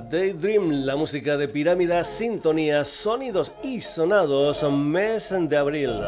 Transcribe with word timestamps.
Daydream, 0.00 0.84
la 0.84 0.96
música 0.96 1.36
de 1.36 1.46
Pirámida, 1.46 2.02
Sintonía, 2.02 2.84
Sonidos 2.84 3.52
y 3.62 3.80
Sonados, 3.80 4.62
mes 4.70 5.34
de 5.38 5.56
abril. 5.56 6.00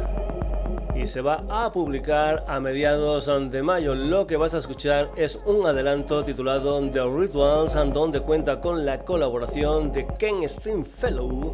y 0.94 1.06
se 1.06 1.20
va 1.20 1.44
a 1.48 1.72
publicar 1.72 2.44
a 2.46 2.60
mediados 2.60 3.30
de 3.50 3.62
mayo. 3.62 3.94
Lo 3.94 4.26
que 4.26 4.36
vas 4.36 4.54
a 4.54 4.58
escuchar 4.58 5.10
es 5.16 5.38
un 5.46 5.66
adelanto 5.66 6.24
titulado 6.24 6.80
The 6.90 7.04
Rituals, 7.04 7.74
donde 7.92 8.20
cuenta 8.20 8.60
con 8.60 8.84
la 8.84 8.98
colaboración 9.00 9.92
de 9.92 10.06
Ken 10.18 10.48
Stringfellow, 10.48 11.52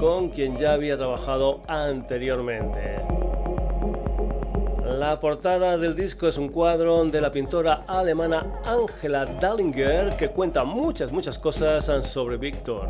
con 0.00 0.28
quien 0.30 0.56
ya 0.56 0.72
había 0.72 0.96
trabajado 0.96 1.60
anteriormente. 1.66 3.02
La 4.84 5.20
portada 5.20 5.76
del 5.76 5.94
disco 5.94 6.28
es 6.28 6.38
un 6.38 6.48
cuadro 6.48 7.04
de 7.04 7.20
la 7.20 7.30
pintora 7.30 7.82
alemana 7.86 8.60
Angela 8.64 9.24
Dallinger 9.24 10.08
que 10.16 10.28
cuenta 10.30 10.64
muchas, 10.64 11.12
muchas 11.12 11.38
cosas 11.38 11.84
sobre 12.04 12.36
Victor. 12.36 12.86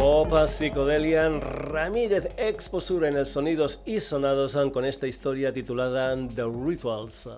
Opa 0.00 0.46
Psicodelia, 0.46 1.28
Ramírez 1.28 2.28
Exposura 2.36 3.08
en 3.08 3.16
el 3.16 3.26
Sonidos 3.26 3.82
y 3.84 3.98
Sonados 3.98 4.56
con 4.72 4.84
esta 4.84 5.08
historia 5.08 5.52
titulada 5.52 6.14
The 6.16 6.44
Rituals. 6.44 7.28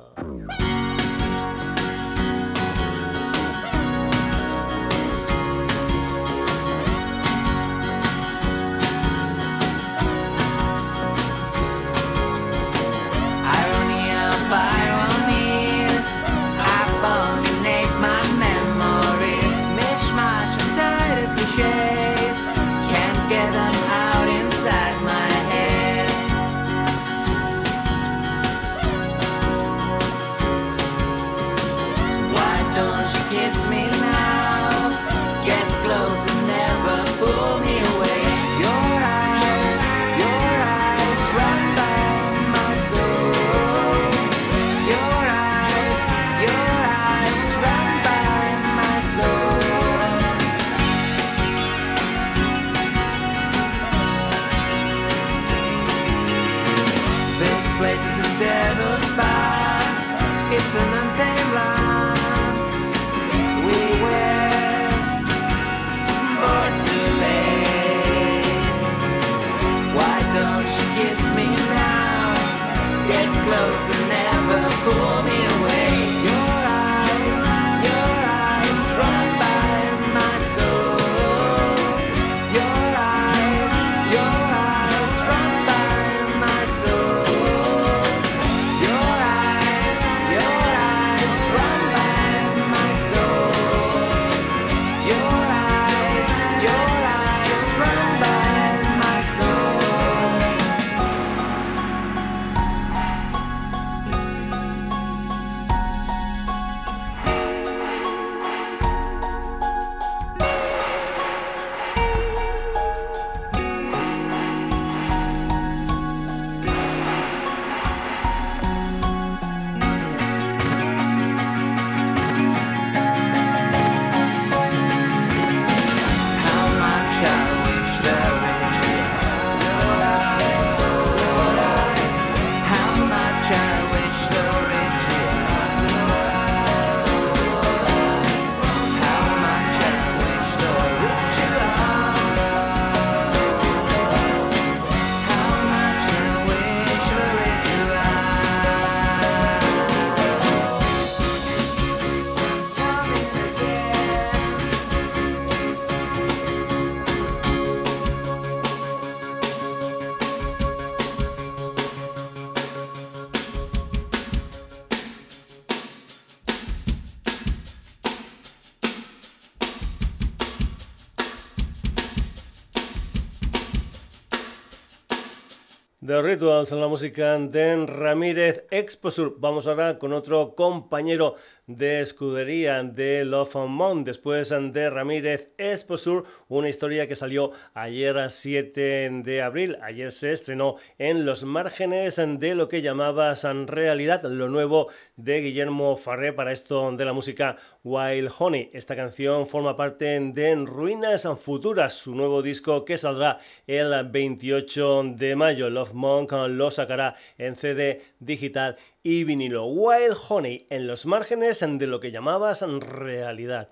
Rituals 176.31 176.71
en 176.71 176.81
la 176.81 176.87
música 176.87 177.37
de 177.37 177.87
Ramírez 177.87 178.65
Exposur. 178.71 179.35
Vamos 179.41 179.67
ahora 179.67 179.99
con 179.99 180.13
otro 180.13 180.55
compañero 180.55 181.35
de 181.67 182.03
escudería 182.03 182.85
de 182.85 183.25
Love 183.25 183.57
Month. 183.67 184.07
Después 184.07 184.51
de 184.51 184.91
Ramírez 184.91 185.50
Exposur, 185.73 186.25
una 186.49 186.69
historia 186.69 187.07
que 187.07 187.17
salió 187.17 187.53
ayer 187.75 188.19
7 188.29 189.11
de 189.25 189.43
abril. 189.43 189.79
Ayer 189.83 190.13
se 190.13 190.33
estrenó 190.33 190.77
en 190.99 191.25
los 191.25 191.45
márgenes 191.45 192.17
de 192.17 192.55
lo 192.55 192.69
que 192.69 192.83
llamabas 192.83 193.45
realidad, 193.67 194.23
lo 194.23 194.49
nuevo 194.49 194.89
de 195.17 195.41
Guillermo 195.41 195.97
Farré 195.97 196.33
para 196.33 196.53
esto 196.53 196.91
de 196.93 197.05
la 197.05 197.13
música 197.13 197.57
Wild 197.85 198.31
Honey. 198.39 198.71
Esta 198.73 198.97
canción 198.97 199.47
forma 199.47 199.77
parte 199.77 200.21
de 200.21 200.55
Ruinas 200.55 201.27
Futuras, 201.41 201.95
su 201.95 202.15
nuevo 202.15 202.43
disco 202.43 202.85
que 202.85 202.97
saldrá 202.97 203.39
el 203.67 204.09
28 204.09 205.03
de 205.17 205.37
mayo. 205.37 205.71
Love 205.71 205.93
Monk 205.95 206.33
lo 206.49 206.71
sacará 206.71 207.15
en 207.39 207.57
CD 207.57 208.03
digital 208.19 208.77
y 209.03 209.25
vinilo. 209.25 209.67
Wild 209.67 210.17
Honey 210.29 210.67
en 210.71 210.87
los 210.87 211.07
márgenes 211.07 211.61
de 211.61 211.87
lo 211.87 212.01
que 212.01 212.11
llamabas 212.11 212.63
realidad. 212.63 213.71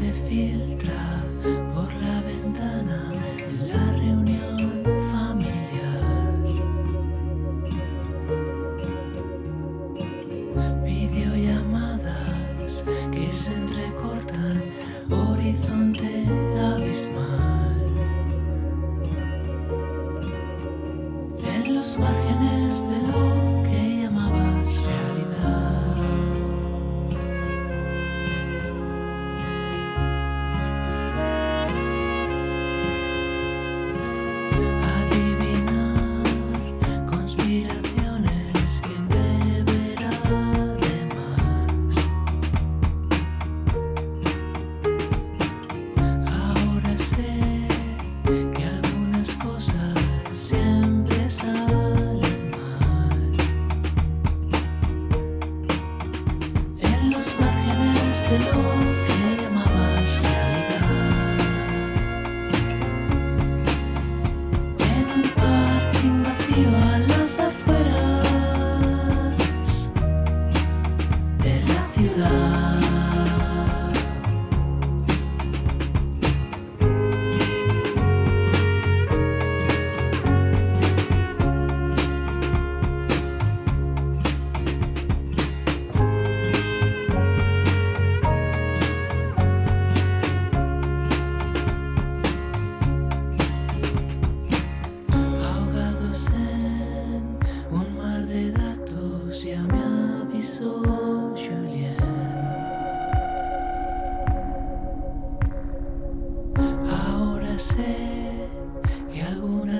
Se 0.00 0.12
filtra 0.14 1.19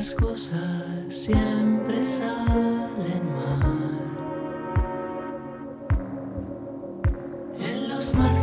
algunas 0.00 0.14
cosas 0.14 0.62
siempre 1.10 2.02
salen 2.02 3.22
mal. 3.36 3.98
En 7.58 7.88
los 7.90 8.14
márgenes 8.14 8.39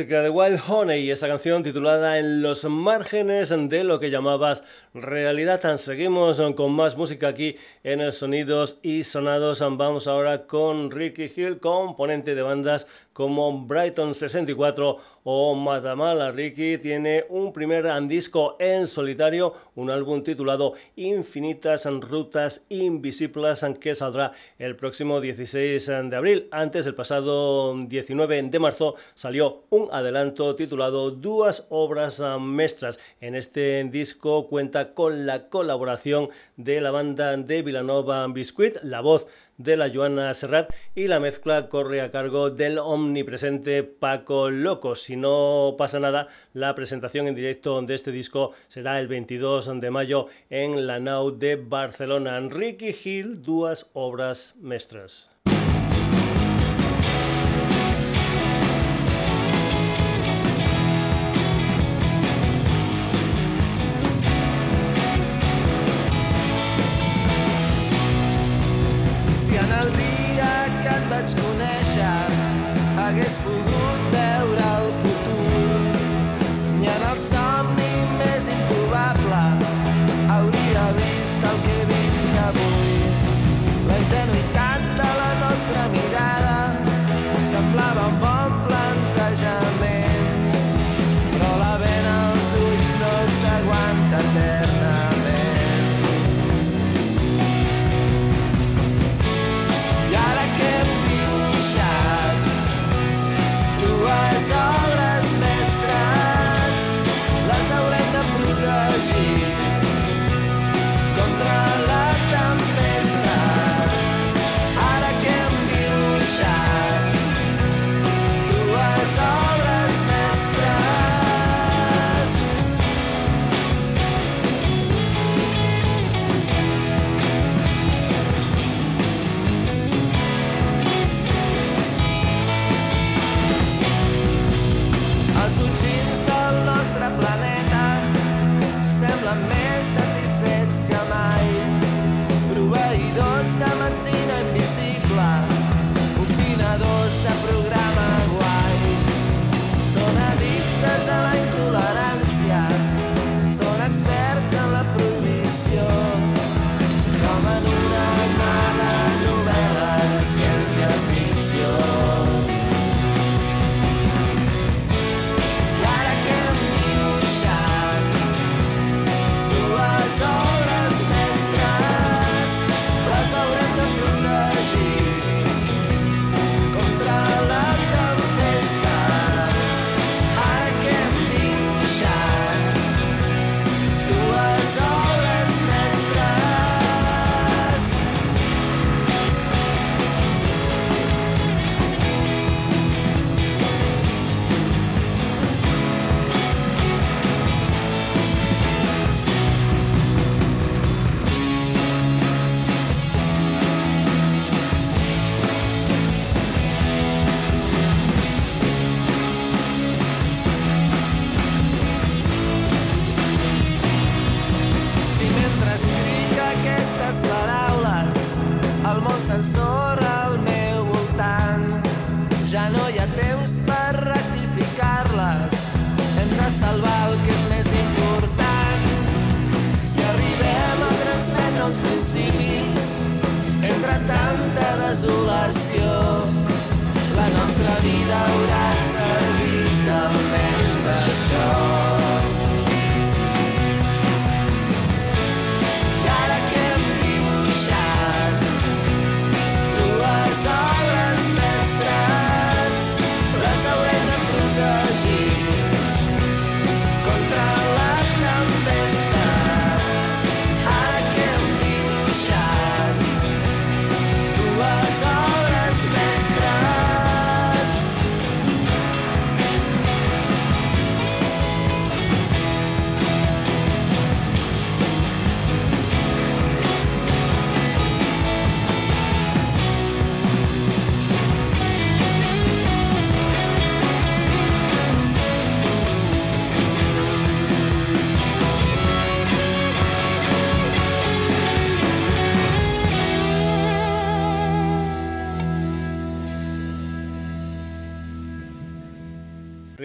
De 0.00 0.30
Wild 0.30 0.62
Honey 0.66 1.10
esa 1.10 1.28
canción 1.28 1.62
titulada 1.62 2.18
En 2.18 2.40
los 2.40 2.64
márgenes 2.64 3.50
de 3.50 3.84
lo 3.84 4.00
que 4.00 4.08
llamabas 4.08 4.64
realidad. 4.94 5.76
Seguimos 5.76 6.40
con 6.56 6.72
más 6.72 6.96
música 6.96 7.28
aquí 7.28 7.56
en 7.84 8.00
el 8.00 8.10
Sonidos 8.10 8.78
y 8.82 9.04
Sonados. 9.04 9.60
Vamos 9.60 10.08
ahora 10.08 10.46
con 10.46 10.90
Ricky 10.90 11.30
Hill, 11.36 11.58
componente 11.58 12.34
de 12.34 12.40
bandas 12.40 12.86
como 13.12 13.66
Brighton 13.66 14.14
64 14.14 14.96
o 15.24 15.54
Matamala. 15.54 16.30
Ricky 16.30 16.78
tiene 16.78 17.24
un 17.28 17.52
primer 17.52 17.86
disco 18.08 18.56
en 18.58 18.86
solitario, 18.86 19.54
un 19.74 19.90
álbum 19.90 20.22
titulado 20.22 20.74
Infinitas 20.96 21.86
Rutas 21.86 22.62
Invisibles 22.68 23.64
que 23.80 23.94
saldrá 23.94 24.32
el 24.58 24.76
próximo 24.76 25.20
16 25.20 25.86
de 25.86 26.16
abril. 26.16 26.48
Antes, 26.50 26.86
el 26.86 26.94
pasado 26.94 27.74
19 27.86 28.42
de 28.42 28.58
marzo, 28.58 28.94
salió 29.14 29.64
un 29.70 29.88
adelanto 29.92 30.56
titulado 30.56 31.10
Duas 31.10 31.66
Obras 31.70 32.22
Mestras. 32.40 32.98
En 33.20 33.34
este 33.34 33.84
disco 33.84 34.46
cuenta 34.48 34.94
con 34.94 35.26
la 35.26 35.48
colaboración 35.48 36.30
de 36.56 36.80
la 36.80 36.90
banda 36.90 37.36
de 37.36 37.62
Villanova 37.62 38.26
Biscuit, 38.28 38.76
la 38.82 39.00
voz 39.00 39.26
de 39.62 39.76
la 39.76 39.90
Joana 39.90 40.32
Serrat 40.34 40.72
y 40.94 41.06
la 41.06 41.20
mezcla 41.20 41.68
corre 41.68 42.00
a 42.00 42.10
cargo 42.10 42.50
del 42.50 42.78
omnipresente 42.78 43.82
Paco 43.82 44.50
Loco. 44.50 44.94
Si 44.94 45.16
no 45.16 45.74
pasa 45.78 46.00
nada, 46.00 46.28
la 46.54 46.74
presentación 46.74 47.28
en 47.28 47.34
directo 47.34 47.80
de 47.82 47.94
este 47.94 48.12
disco 48.12 48.52
será 48.68 48.98
el 48.98 49.08
22 49.08 49.80
de 49.80 49.90
mayo 49.90 50.26
en 50.48 50.86
la 50.86 50.98
Nau 50.98 51.30
de 51.30 51.56
Barcelona. 51.56 52.38
Enrique 52.38 52.92
Gil, 52.92 53.42
Duas 53.42 53.86
Obras 53.92 54.54
Mestras. 54.60 55.30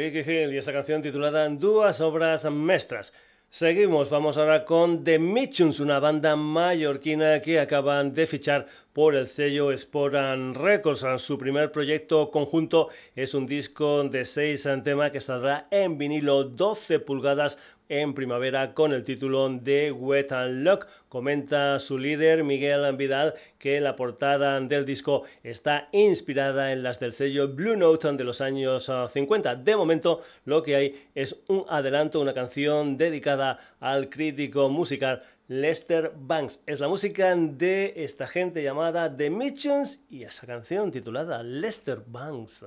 Y 0.08 0.58
esa 0.58 0.72
canción 0.72 1.02
titulada 1.02 1.50
Duas 1.50 2.00
Obras 2.00 2.46
Mestras. 2.52 3.12
Seguimos, 3.50 4.10
vamos 4.10 4.38
ahora 4.38 4.66
con 4.66 5.04
The 5.04 5.18
Mitchuns, 5.18 5.80
una 5.80 6.00
banda 6.00 6.36
mallorquina 6.36 7.40
que 7.40 7.60
acaban 7.60 8.14
de 8.14 8.26
fichar 8.26 8.68
por 8.94 9.16
el 9.16 9.26
sello 9.26 9.76
Sporan 9.76 10.54
Records. 10.54 11.06
Su 11.18 11.38
primer 11.38 11.72
proyecto 11.72 12.30
conjunto 12.30 12.90
es 13.16 13.34
un 13.34 13.48
disco 13.48 14.04
de 14.04 14.26
seis 14.26 14.68
temas 14.84 15.12
que 15.12 15.22
saldrá 15.22 15.68
en 15.72 15.98
vinilo 15.98 16.44
12 16.44 17.00
pulgadas 17.00 17.58
en 17.90 18.14
primavera 18.14 18.74
con 18.74 18.94
el 18.94 19.04
título 19.04 19.50
de 19.50 19.92
Wet 19.92 20.32
and 20.32 20.64
Lock. 20.64 20.88
Comenta 21.10 21.80
su 21.80 21.98
líder 21.98 22.44
Miguel 22.44 22.96
Vidal 22.96 23.34
que 23.58 23.80
la 23.82 23.96
portada 23.96 24.60
del 24.60 24.86
disco 24.86 25.24
está 25.44 25.90
inspirada 25.92 26.72
en 26.72 26.84
las 26.84 27.00
del 27.00 27.14
sello 27.14 27.48
Blue 27.48 27.76
Note 27.76 28.12
de 28.14 28.24
los 28.24 28.42
años 28.42 28.92
50. 29.12 29.50
Ah, 29.50 29.56
de 29.56 29.76
momento 29.76 30.22
lo 30.46 30.62
que 30.62 30.76
hay 30.76 31.10
es 31.14 31.38
un 31.48 31.66
adelanto, 31.70 32.20
una 32.20 32.34
canción 32.34 32.98
dedicada 32.98 33.60
al 33.80 34.10
crítico 34.10 34.70
musical 34.70 35.24
Lester 35.48 36.12
Banks. 36.16 36.60
Es 36.66 36.80
la 36.80 36.88
música 36.88 37.36
de 37.36 37.94
esta 37.98 38.28
gente 38.28 38.64
llamada 38.64 39.16
The 39.16 39.30
Mitchums 39.30 40.00
y 40.10 40.24
esa 40.24 40.48
canción 40.48 40.92
titulada 40.92 41.44
Lester 41.44 42.02
Banks. 42.06 42.66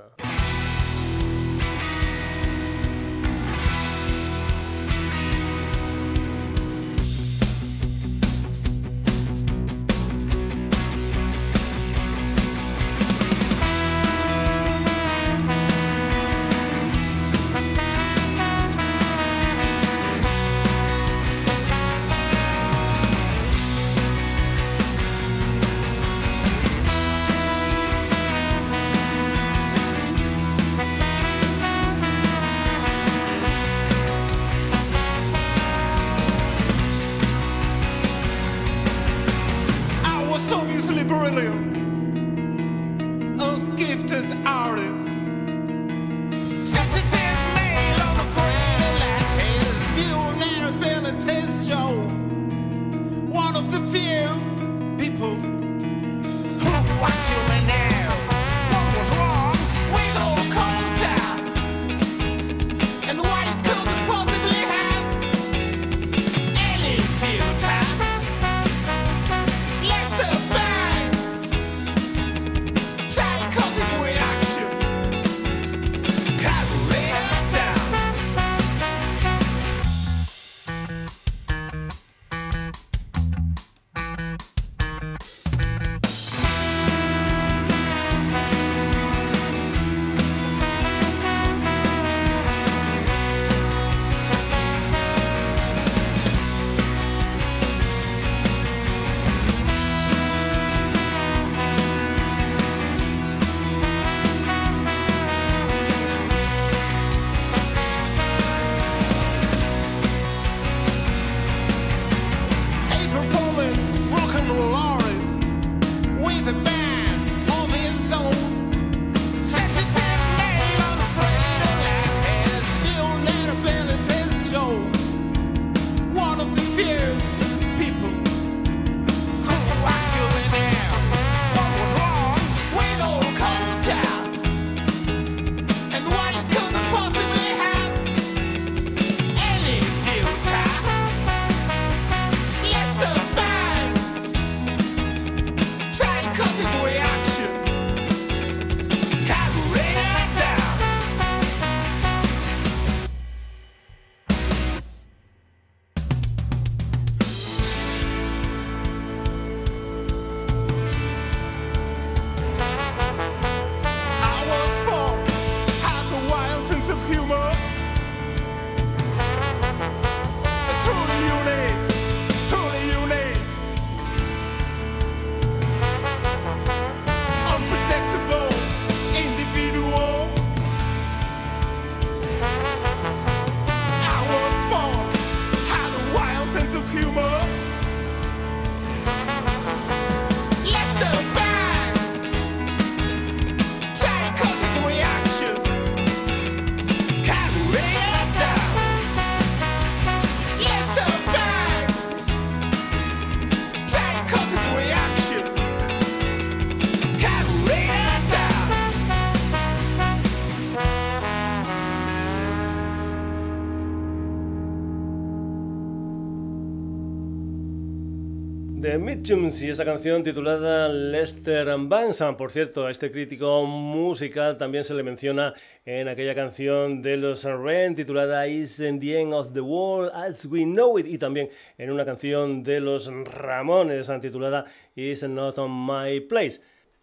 Mitchums 219.29 219.62
y 219.62 219.69
esa 219.69 219.85
canción 219.85 220.23
titulada 220.23 220.88
Lester 220.88 221.69
Bansan. 221.79 222.35
Por 222.35 222.51
cierto, 222.51 222.87
a 222.87 222.91
este 222.91 223.11
crítico 223.11 223.67
musical 223.67 224.57
también 224.57 224.85
se 224.85 224.95
le 224.95 225.03
menciona 225.03 225.53
en 225.85 226.09
aquella 226.09 226.35
canción 226.35 227.03
de 227.03 227.19
los 227.19 227.45
Ren 227.45 227.95
titulada 227.95 228.47
Is 228.47 228.77
the 228.77 229.21
End 229.21 229.35
of 229.35 229.53
the 229.53 229.61
World 229.61 230.12
as 230.14 230.47
We 230.47 230.62
Know 230.64 230.99
It 230.99 231.07
y 231.07 231.19
también 231.19 231.51
en 231.77 231.91
una 231.91 232.07
canción 232.07 232.62
de 232.62 232.81
los 232.81 233.11
Ramones 233.25 234.11
titulada 234.23 234.64
Is 234.97 235.23
Not 235.25 235.59
on 235.59 235.73
My 235.87 236.21
Place. 236.21 236.61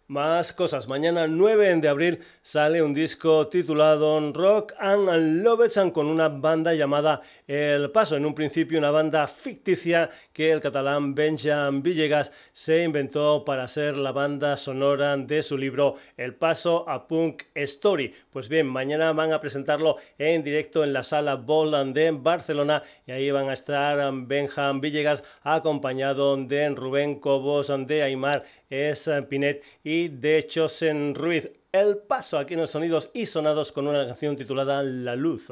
Más 0.08 0.52
cosas. 0.52 0.86
Mañana 0.86 1.26
9 1.26 1.80
de 1.80 1.88
abril 1.88 2.20
sale 2.40 2.80
un 2.80 2.94
disco 2.94 3.48
titulado 3.48 4.32
Rock 4.32 4.72
and 4.78 5.42
Love 5.42 5.92
con 5.92 6.06
una 6.06 6.28
banda 6.28 6.74
llamada 6.74 7.22
El 7.48 7.90
Paso. 7.90 8.16
En 8.16 8.24
un 8.24 8.32
principio 8.32 8.78
una 8.78 8.92
banda 8.92 9.26
ficticia 9.26 10.08
que 10.32 10.52
el 10.52 10.60
catalán 10.60 11.12
Benjamin 11.12 11.82
Villegas 11.82 12.30
se 12.52 12.84
inventó 12.84 13.44
para 13.44 13.66
ser 13.66 13.96
la 13.96 14.12
banda 14.12 14.56
sonora 14.56 15.16
de 15.16 15.42
su 15.42 15.58
libro 15.58 15.96
El 16.16 16.36
Paso 16.36 16.88
a 16.88 17.08
Punk 17.08 17.42
Story. 17.52 18.14
Pues 18.36 18.50
bien, 18.50 18.66
mañana 18.66 19.14
van 19.14 19.32
a 19.32 19.40
presentarlo 19.40 19.96
en 20.18 20.44
directo 20.44 20.84
en 20.84 20.92
la 20.92 21.02
sala 21.02 21.36
Boland 21.36 21.94
de 21.94 22.10
Barcelona 22.10 22.82
y 23.06 23.12
ahí 23.12 23.30
van 23.30 23.48
a 23.48 23.54
estar 23.54 24.12
Benjamin 24.12 24.82
Villegas 24.82 25.24
acompañado 25.42 26.36
de 26.36 26.68
Rubén 26.68 27.18
Cobos, 27.18 27.72
de 27.86 28.02
Aymar 28.02 28.44
es 28.68 29.08
Pinet 29.30 29.64
y 29.82 30.08
de 30.08 30.46
Chosen 30.46 31.14
Ruiz. 31.14 31.50
El 31.72 31.96
paso 31.96 32.36
aquí 32.36 32.52
en 32.52 32.60
los 32.60 32.72
sonidos 32.72 33.10
y 33.14 33.24
sonados 33.24 33.72
con 33.72 33.88
una 33.88 34.06
canción 34.06 34.36
titulada 34.36 34.82
La 34.82 35.16
Luz. 35.16 35.50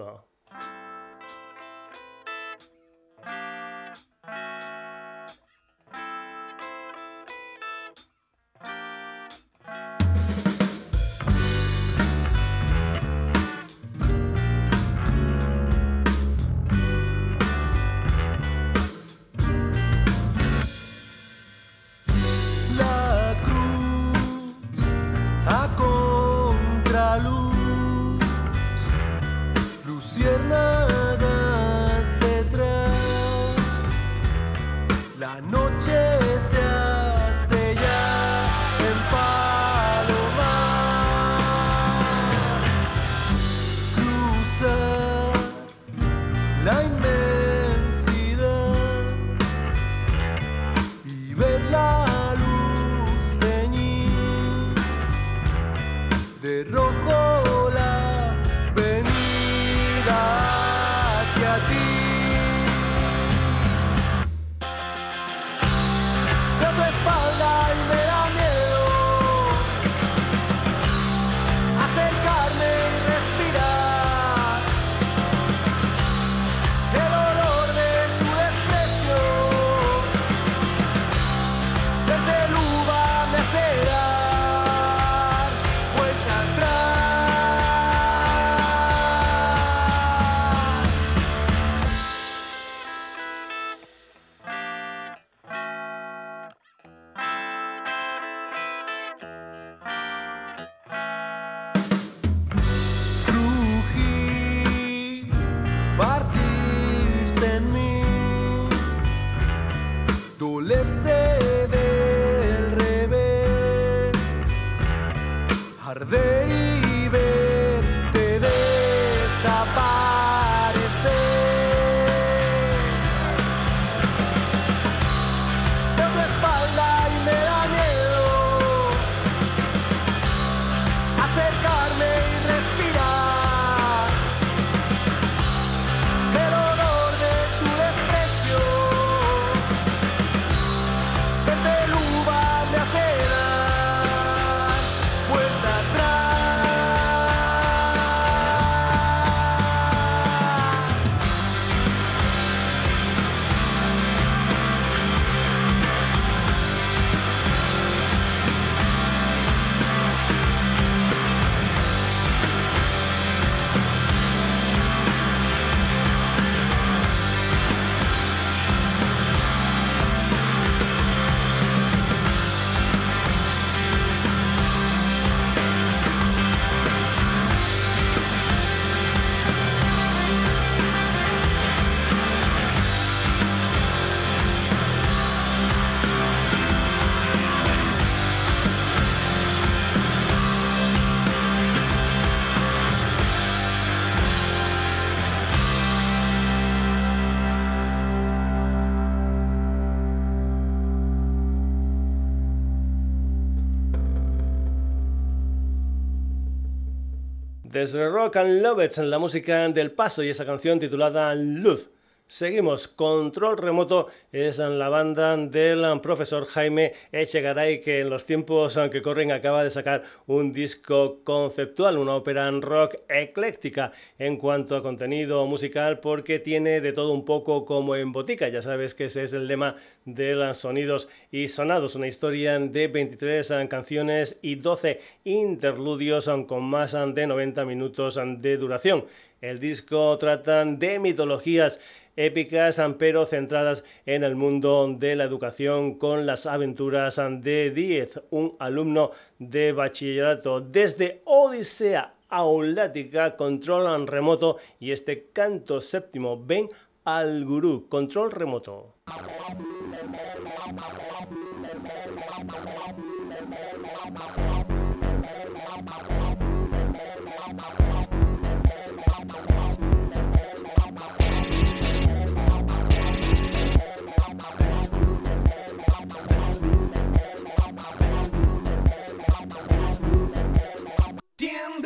Desde 207.75 208.09
Rock 208.09 208.37
and 208.37 208.63
Love 208.63 208.85
It, 208.85 208.97
la 208.99 209.19
música 209.19 209.69
del 209.69 209.91
paso 209.91 210.23
y 210.23 210.29
esa 210.29 210.47
canción 210.47 210.79
titulada 210.79 211.35
Luz. 211.35 211.91
Seguimos. 212.35 212.89
Control 212.89 213.57
Remoto 213.57 214.09
es 214.33 214.59
la 214.59 214.89
banda 214.89 215.37
del 215.37 216.01
profesor 216.01 216.47
Jaime 216.47 216.93
Echegaray, 217.13 217.81
que 217.81 218.01
en 218.01 218.11
los 218.11 218.27
tiempos 218.27 218.77
que 218.91 219.03
corren 219.03 219.31
acaba 219.31 219.63
de 219.63 219.71
sacar 219.71 220.03
un 220.27 220.53
disco 220.53 221.21
conceptual, 221.23 221.97
una 221.97 222.17
ópera 222.17 222.49
en 222.49 222.61
rock 222.61 222.97
ecléctica 223.09 223.93
en 224.19 224.37
cuanto 224.37 224.75
a 224.75 224.83
contenido 224.83 225.47
musical, 225.47 226.01
porque 226.01 226.41
tiene 226.41 226.81
de 226.81 226.93
todo 226.93 227.13
un 227.13 227.25
poco 227.25 227.65
como 227.65 227.95
en 227.95 228.11
botica. 228.11 228.49
Ya 228.49 228.63
sabes 228.63 228.97
que 228.97 229.05
ese 229.05 229.23
es 229.23 229.33
el 229.33 229.47
lema 229.47 229.77
de 230.05 230.35
los 230.35 230.57
sonidos 230.57 231.09
y 231.31 231.47
sonados. 231.47 231.95
Una 231.95 232.09
historia 232.09 232.59
de 232.59 232.89
23 232.89 233.53
canciones 233.69 234.39
y 234.43 234.57
12 234.57 235.01
interludios 235.23 236.29
con 236.49 236.65
más 236.65 236.97
de 237.15 237.29
90 237.29 237.65
minutos 237.65 238.19
de 238.39 238.57
duración. 238.57 239.05
El 239.41 239.61
disco 239.61 240.17
trata 240.17 240.65
de 240.65 240.99
mitologías 240.99 241.79
épicas, 242.17 242.81
pero 242.99 243.27
centradas 243.27 243.85
en 244.07 244.25
el 244.25 244.37
mundo 244.37 244.95
de 244.99 245.17
la 245.17 245.25
educación 245.25 245.95
con 245.99 246.27
las 246.27 246.47
aventuras 246.47 247.21
de 247.41 247.71
Diez, 247.71 248.21
un 248.31 248.57
alumno 248.59 249.11
de 249.39 249.73
bachillerato. 249.73 250.61
Desde 250.61 251.21
Odisea 251.25 252.15
Aulática, 252.29 253.37
control 253.37 254.07
remoto 254.07 254.57
y 254.81 254.91
este 254.91 255.29
canto 255.33 255.81
séptimo, 255.81 256.43
ven 256.45 256.69
al 257.05 257.45
gurú, 257.45 257.89
control 257.89 258.31
remoto. 258.33 258.95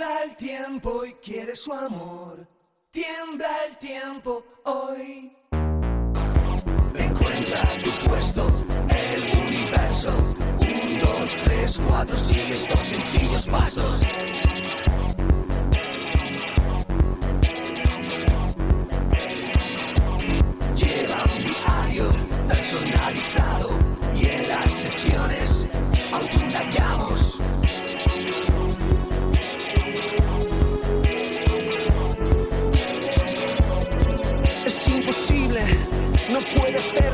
Tiembla 0.09 0.25
el 0.25 0.37
tiempo 0.37 1.05
y 1.05 1.13
quiere 1.15 1.55
su 1.55 1.71
amor. 1.71 2.49
Tiembla 2.91 3.67
el 3.69 3.77
tiempo 3.77 4.43
hoy. 4.65 5.37
Encuentra 6.95 7.61
tu 7.85 8.09
puesto 8.09 8.47
el 8.89 9.23
universo. 9.49 10.11
Un, 10.61 11.01
dos, 11.01 11.41
tres, 11.45 11.81
cuatro, 11.87 12.17
sigue 12.17 12.53
estos 12.55 12.81
sencillos 12.81 13.49
pasos. 13.49 14.01
Lleva 20.75 21.25
un 21.37 21.43
diario 21.43 22.09
personalizado 22.49 23.71
y 24.15 24.27
en 24.27 24.49
las 24.49 24.73
sesiones 24.73 25.69
autoindagamos. 26.11 27.28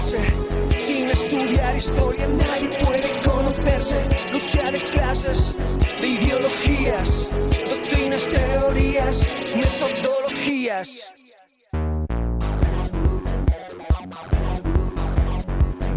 Sin 0.04 1.10
estudiar 1.10 1.74
historia 1.74 2.26
nadie 2.26 2.68
puede 2.84 3.08
conocerse. 3.22 3.96
Lucha 4.34 4.70
de 4.70 4.78
clases, 4.90 5.54
de 5.98 6.06
ideologías, 6.06 7.30
doctrinas, 7.70 8.28
teorías, 8.28 9.26
metodologías. 9.56 11.10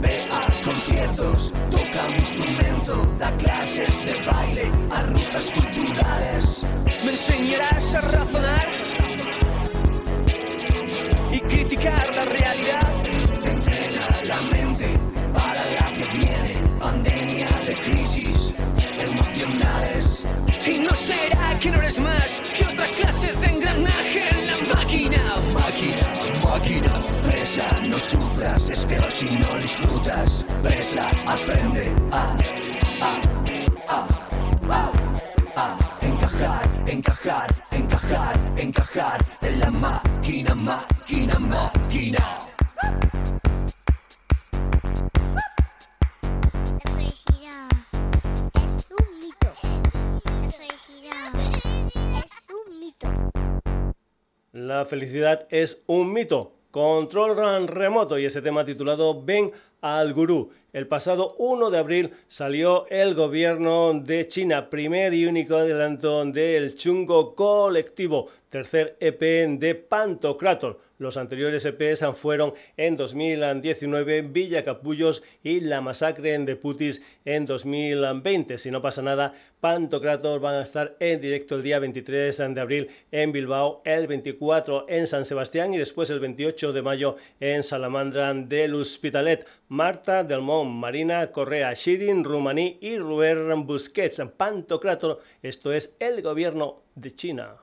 Ve 0.01 0.25
a 0.31 0.63
conciertos, 0.63 1.51
toca 1.69 2.07
un 2.07 2.15
instrumento, 2.15 3.15
da 3.19 3.29
clases 3.35 4.05
de 4.05 4.13
baile 4.25 4.71
a 4.89 5.01
rutas 5.03 5.51
culturales. 5.51 6.63
Me 7.03 7.11
enseñarás 7.11 7.93
a 7.95 8.01
razonar 8.01 8.67
y 11.29 11.39
criticar 11.41 12.13
la 12.15 12.23
realidad. 12.23 13.06
Y 19.39 20.79
no 20.79 20.89
será 20.95 21.59
que 21.61 21.69
no 21.69 21.77
eres 21.77 21.99
más 21.99 22.39
que 22.57 22.63
otra 22.65 22.87
clase 22.87 23.31
de 23.33 23.45
engranaje 23.45 24.29
en 24.29 24.47
la 24.47 24.75
máquina. 24.75 25.35
Máquina, 25.53 26.07
máquina. 26.43 26.93
Presa, 27.23 27.67
no 27.87 27.99
sufras, 27.99 28.69
es 28.71 28.85
peor 28.85 29.11
si 29.11 29.29
no 29.29 29.59
disfrutas. 29.59 30.45
Presa, 30.63 31.07
aprende 31.27 31.91
a, 32.11 32.35
a, 32.99 33.13
a, 33.89 34.07
a, 34.69 34.91
a 35.55 35.77
encajar, 36.01 36.69
encajar, 36.87 37.47
encajar, 37.71 38.39
encajar 38.57 39.25
en 39.43 39.59
la 39.59 39.69
máquina, 39.69 40.55
máquina, 40.55 41.37
máquina. 41.37 42.56
La 54.77 54.85
felicidad 54.85 55.47
es 55.49 55.81
un 55.87 56.13
mito. 56.13 56.51
Control 56.69 57.67
remoto 57.67 58.19
y 58.19 58.25
ese 58.25 58.43
tema 58.43 58.63
titulado 58.63 59.23
Ven 59.23 59.51
al 59.81 60.13
Gurú. 60.13 60.51
El 60.71 60.85
pasado 60.85 61.33
1 61.39 61.71
de 61.71 61.79
abril 61.79 62.11
salió 62.27 62.85
el 62.89 63.15
gobierno 63.15 63.99
de 63.99 64.27
China, 64.27 64.69
primer 64.69 65.15
y 65.15 65.25
único 65.25 65.55
adelanto 65.55 66.23
del 66.25 66.75
chungo 66.75 67.33
colectivo, 67.33 68.27
tercer 68.51 68.97
EP 68.99 69.19
de 69.57 69.73
Pantocrator. 69.73 70.79
Los 70.99 71.17
anteriores 71.17 71.65
EPs 71.65 72.03
fueron 72.15 72.53
en 72.75 72.97
2019 72.97 74.23
Villa 74.23 74.63
Capullos 74.63 75.21
y 75.43 75.59
La 75.59 75.79
Masacre 75.79 76.37
de 76.39 76.55
Putis 76.55 77.03
en 77.23 77.45
2020. 77.45 78.57
Si 78.57 78.71
no 78.71 78.81
pasa 78.81 79.01
nada, 79.01 79.33
Pantocrator 79.59 80.39
van 80.39 80.55
a 80.55 80.63
estar 80.63 80.95
en 80.99 81.21
directo 81.21 81.55
el 81.55 81.63
día 81.63 81.79
23 81.79 82.37
de 82.37 82.61
abril 82.61 82.89
en 83.11 83.31
Bilbao, 83.31 83.81
el 83.85 84.07
24 84.07 84.85
en 84.89 85.07
San 85.07 85.25
Sebastián 85.25 85.73
y 85.73 85.77
después 85.77 86.09
el 86.09 86.19
28 86.19 86.73
de 86.73 86.81
mayo 86.81 87.15
en 87.39 87.63
Salamandra 87.63 88.33
del 88.33 88.75
Hospitalet. 88.75 89.47
Marta 89.69 90.23
del 90.23 90.41
Mont, 90.41 90.71
Marina 90.71 91.31
Correa, 91.31 91.73
Shirin 91.73 92.23
Rumaní 92.23 92.77
y 92.81 92.97
Rubén 92.97 93.65
Busquets. 93.67 94.21
Pantocrator, 94.35 95.21
esto 95.43 95.71
es 95.73 95.93
el 95.99 96.21
gobierno 96.21 96.83
de 96.95 97.15
China. 97.15 97.55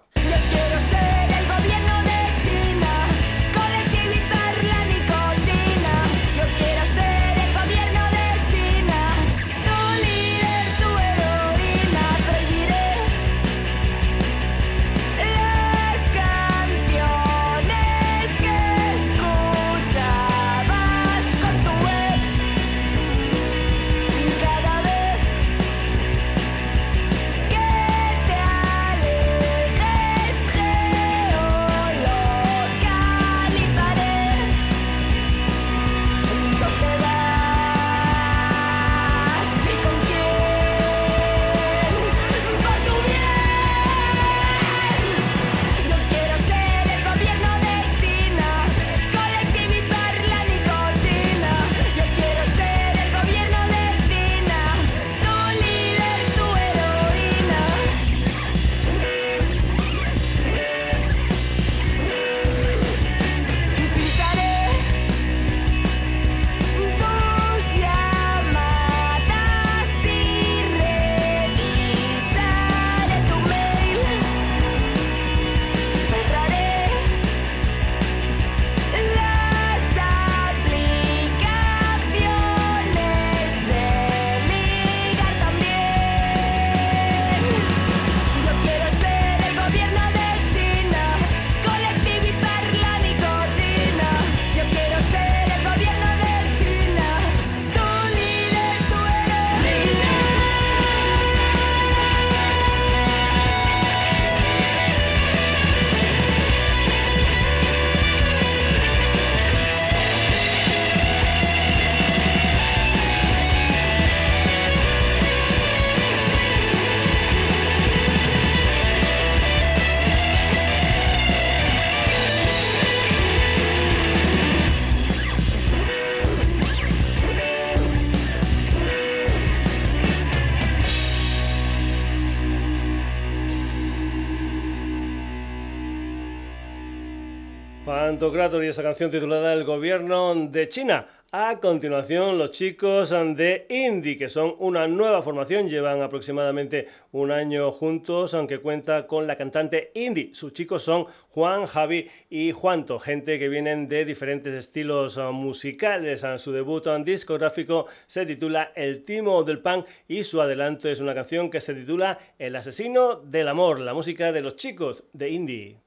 Pantocrator 138.34 138.64
y 138.64 138.68
esa 138.68 138.82
canción 138.82 139.12
titulada 139.12 139.52
El 139.52 139.62
gobierno 139.62 140.34
de 140.34 140.68
China. 140.68 141.06
A 141.30 141.60
continuación, 141.60 142.36
los 142.36 142.50
chicos 142.50 143.10
de 143.10 143.64
Indie, 143.68 144.16
que 144.16 144.28
son 144.28 144.56
una 144.58 144.88
nueva 144.88 145.22
formación, 145.22 145.68
llevan 145.68 146.02
aproximadamente 146.02 146.88
un 147.12 147.30
año 147.30 147.70
juntos, 147.70 148.34
aunque 148.34 148.58
cuenta 148.58 149.06
con 149.06 149.28
la 149.28 149.36
cantante 149.36 149.92
Indie. 149.94 150.34
Sus 150.34 150.52
chicos 150.52 150.82
son 150.82 151.06
Juan, 151.30 151.66
Javi 151.66 152.08
y 152.28 152.50
Juanto, 152.50 152.98
gente 152.98 153.38
que 153.38 153.48
vienen 153.48 153.86
de 153.88 154.04
diferentes 154.04 154.52
estilos 154.52 155.16
musicales. 155.32 156.26
Su 156.38 156.50
debut 156.50 156.88
discográfico 157.04 157.86
se 158.06 158.26
titula 158.26 158.72
El 158.74 159.04
Timo 159.04 159.44
del 159.44 159.60
Pan 159.60 159.84
y 160.08 160.24
su 160.24 160.40
adelanto 160.40 160.88
es 160.88 160.98
una 160.98 161.14
canción 161.14 161.50
que 161.50 161.60
se 161.60 161.72
titula 161.74 162.18
El 162.36 162.56
Asesino 162.56 163.14
del 163.14 163.46
Amor, 163.46 163.78
la 163.78 163.94
música 163.94 164.32
de 164.32 164.40
los 164.40 164.56
chicos 164.56 165.04
de 165.12 165.30
Indie. 165.30 165.83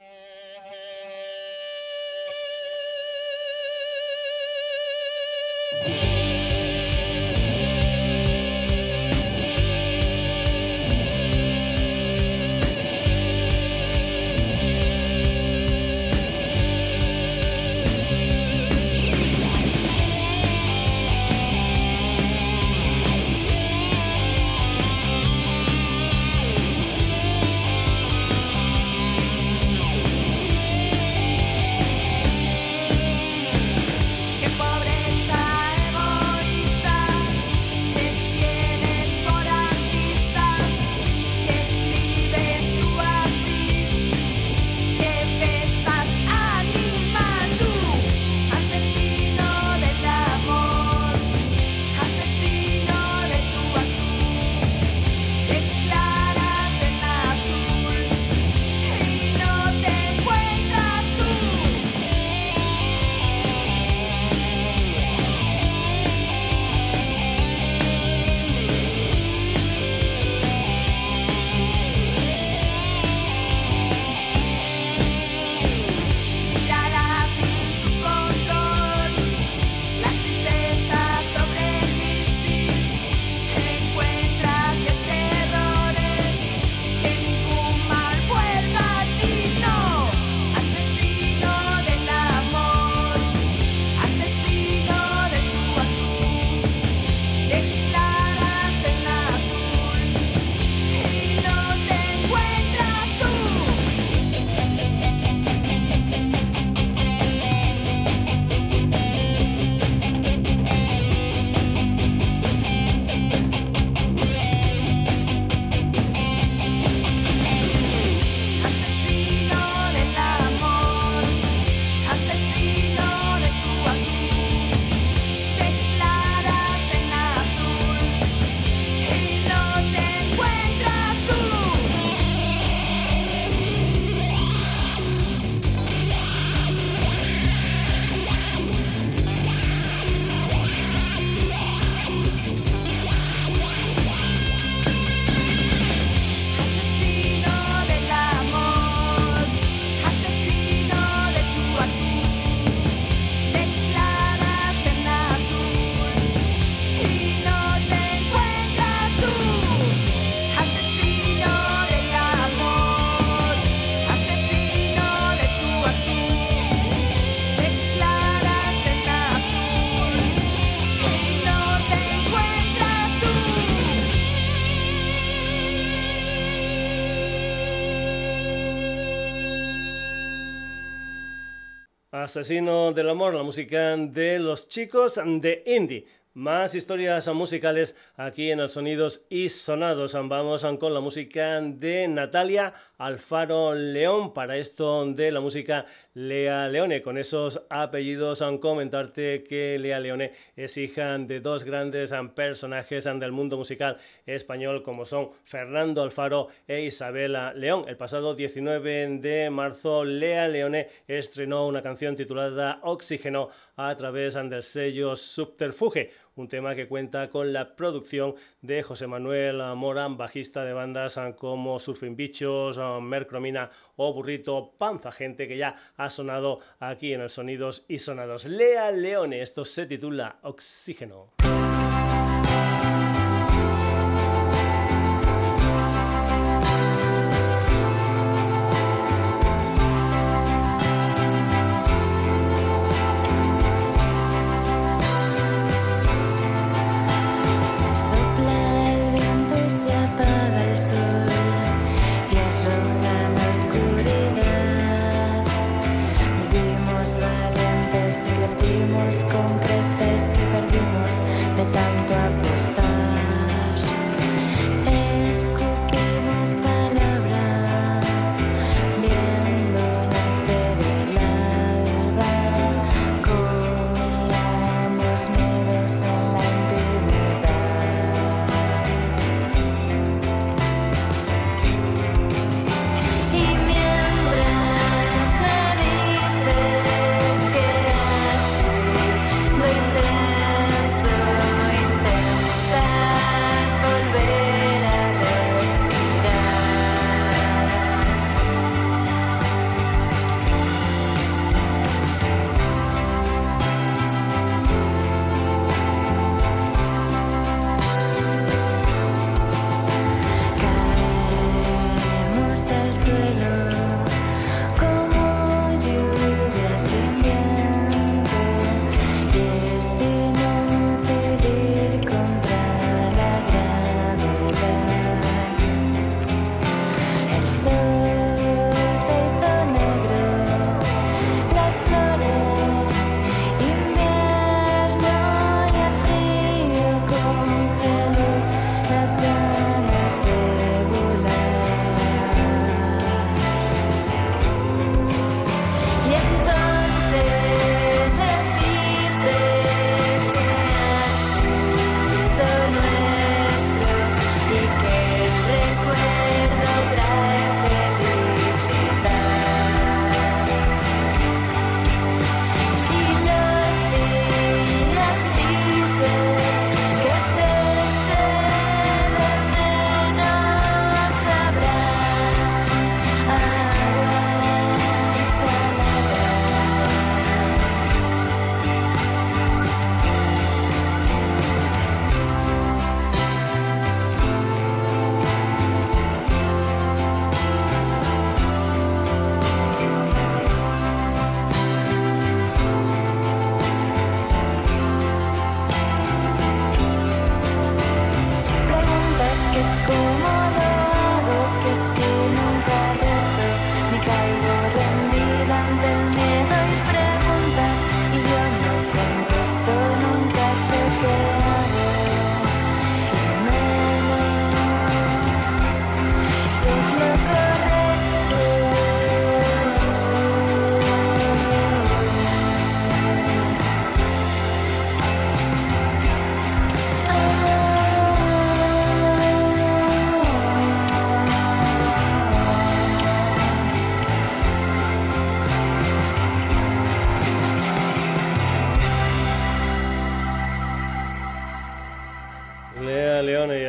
Asesino 182.27 182.91
del 182.91 183.09
Amor, 183.09 183.33
la 183.33 183.41
música 183.41 183.95
de 183.95 184.37
los 184.37 184.67
chicos 184.67 185.17
de 185.25 185.63
Indie. 185.65 186.05
Más 186.33 186.75
historias 186.75 187.25
musicales 187.29 187.95
aquí 188.17 188.51
en 188.51 188.59
los 188.59 188.73
Sonidos 188.73 189.21
y 189.29 189.47
Sonados. 189.47 190.11
Vamos 190.11 190.65
con 190.77 190.93
la 190.93 190.99
música 190.99 191.61
de 191.61 192.05
Natalia 192.09 192.73
Alfaro 192.97 193.73
León. 193.73 194.33
Para 194.33 194.57
esto 194.57 195.05
de 195.05 195.31
la 195.31 195.39
música 195.39 195.85
Lea 196.13 196.67
Leone. 196.67 197.01
Con 197.01 197.17
esos 197.17 197.61
apellidos, 197.69 198.43
comentarte 198.61 199.43
que 199.43 199.77
Lea 199.79 199.99
Leone 199.99 200.33
es 200.55 200.77
hija 200.77 201.17
de 201.17 201.39
dos 201.39 201.63
grandes 201.63 202.13
personajes 202.35 203.03
del 203.05 203.31
mundo 203.31 203.57
musical 203.57 203.97
español 204.25 204.83
como 204.83 205.05
son 205.05 205.29
Fernando 205.43 206.01
Alfaro 206.01 206.47
e 206.67 206.81
Isabela 206.81 207.53
León. 207.53 207.85
El 207.87 207.97
pasado 207.97 208.35
19 208.35 209.19
de 209.19 209.49
marzo, 209.49 210.03
Lea 210.03 210.47
Leone 210.47 210.87
estrenó 211.07 211.67
una 211.67 211.81
canción 211.81 212.15
titulada 212.15 212.79
Oxígeno 212.83 213.49
a 213.75 213.95
través 213.95 214.33
del 214.35 214.63
sello 214.63 215.15
Subterfuge 215.15 216.11
un 216.37 216.47
tema 216.47 216.75
que 216.75 216.87
cuenta 216.87 217.29
con 217.29 217.51
la 217.51 217.75
producción 217.75 218.35
de 218.61 218.83
José 218.83 219.07
Manuel 219.07 219.61
Morán, 219.75 220.17
bajista 220.17 220.63
de 220.63 220.73
bandas 220.73 221.19
como 221.37 221.79
Surfing 221.79 222.15
Bichos, 222.15 222.79
Mercromina 223.01 223.69
o 223.95 224.13
Burrito 224.13 224.73
Panza, 224.77 225.11
gente 225.11 225.47
que 225.47 225.57
ya 225.57 225.75
ha 225.97 226.09
sonado 226.09 226.59
aquí 226.79 227.13
en 227.13 227.21
el 227.21 227.29
Sonidos 227.29 227.85
y 227.87 227.99
Sonados. 227.99 228.45
Lea 228.45 228.91
Leone, 228.91 229.41
esto 229.41 229.65
se 229.65 229.85
titula 229.85 230.37
Oxígeno. 230.43 231.36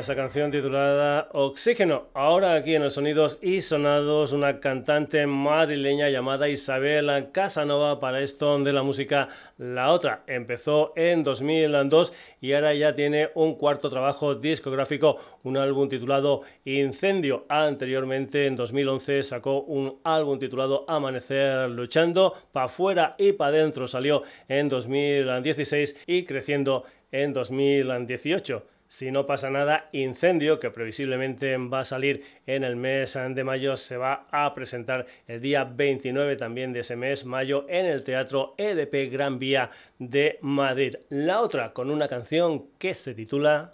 Esa 0.09 0.17
canción 0.17 0.51
titulada 0.51 1.29
Oxígeno. 1.33 2.07
Ahora 2.15 2.55
aquí 2.55 2.75
en 2.75 2.83
los 2.83 2.95
Sonidos 2.95 3.39
y 3.43 3.61
Sonados, 3.61 4.33
una 4.33 4.59
cantante 4.59 5.27
madrileña 5.27 6.09
llamada 6.09 6.49
Isabel 6.49 7.29
Casanova 7.31 8.01
para 8.01 8.23
esto 8.23 8.59
de 8.59 8.73
la 8.73 8.83
música 8.83 9.29
La 9.59 9.93
Otra. 9.93 10.23
Empezó 10.27 10.95
en 10.97 11.25
2002 11.25 12.15
y 12.41 12.55
ahora 12.55 12.73
ya 12.73 12.95
tiene 12.95 13.29
un 13.35 13.57
cuarto 13.57 13.91
trabajo 13.91 14.35
discográfico, 14.35 15.19
un 15.45 15.59
álbum 15.59 15.91
titulado 15.91 16.41
Incendio. 16.65 17.45
Anteriormente, 17.51 18.47
en 18.47 18.57
2011, 18.57 19.23
sacó 19.25 19.61
un 19.61 19.99
álbum 20.05 20.39
titulado 20.39 20.87
Amanecer 20.89 21.69
Luchando. 21.69 22.33
Pa' 22.51 22.65
afuera 22.65 23.15
y 23.19 23.33
pa' 23.33 23.49
adentro 23.49 23.87
salió 23.87 24.23
en 24.49 24.71
2016 24.71 25.97
y 26.07 26.25
creciendo 26.25 26.85
en 27.13 27.35
2018 27.35 28.78
si 28.89 29.11
no 29.11 29.27
pasa 29.27 29.51
nada, 29.51 29.87
Incendio, 29.93 30.59
que 30.59 30.71
previsiblemente 30.71 31.57
va 31.59 31.81
a 31.81 31.85
salir 31.85 32.25
en 32.47 32.65
el 32.65 32.77
mes 32.77 33.19
de 33.31 33.45
mayo, 33.45 33.77
se 33.77 33.99
va 33.99 34.27
a 34.31 34.53
presentar 34.55 35.07
el 35.27 35.41
día 35.41 35.65
29 35.65 36.37
también 36.37 36.73
de 36.73 36.81
ese 36.81 36.97
mes, 36.97 37.25
mayo, 37.25 37.67
en 37.69 37.85
el 37.87 38.03
Teatro 38.03 38.55
EDP 38.57 39.13
Gran 39.13 39.39
Vía 39.39 39.71
de 39.99 40.39
Madrid. 40.41 40.97
La 41.11 41.43
otra 41.43 41.73
con 41.73 41.91
una 41.91 42.09
canción 42.09 42.71
que 42.79 42.95
se 42.95 43.15
titula... 43.15 43.71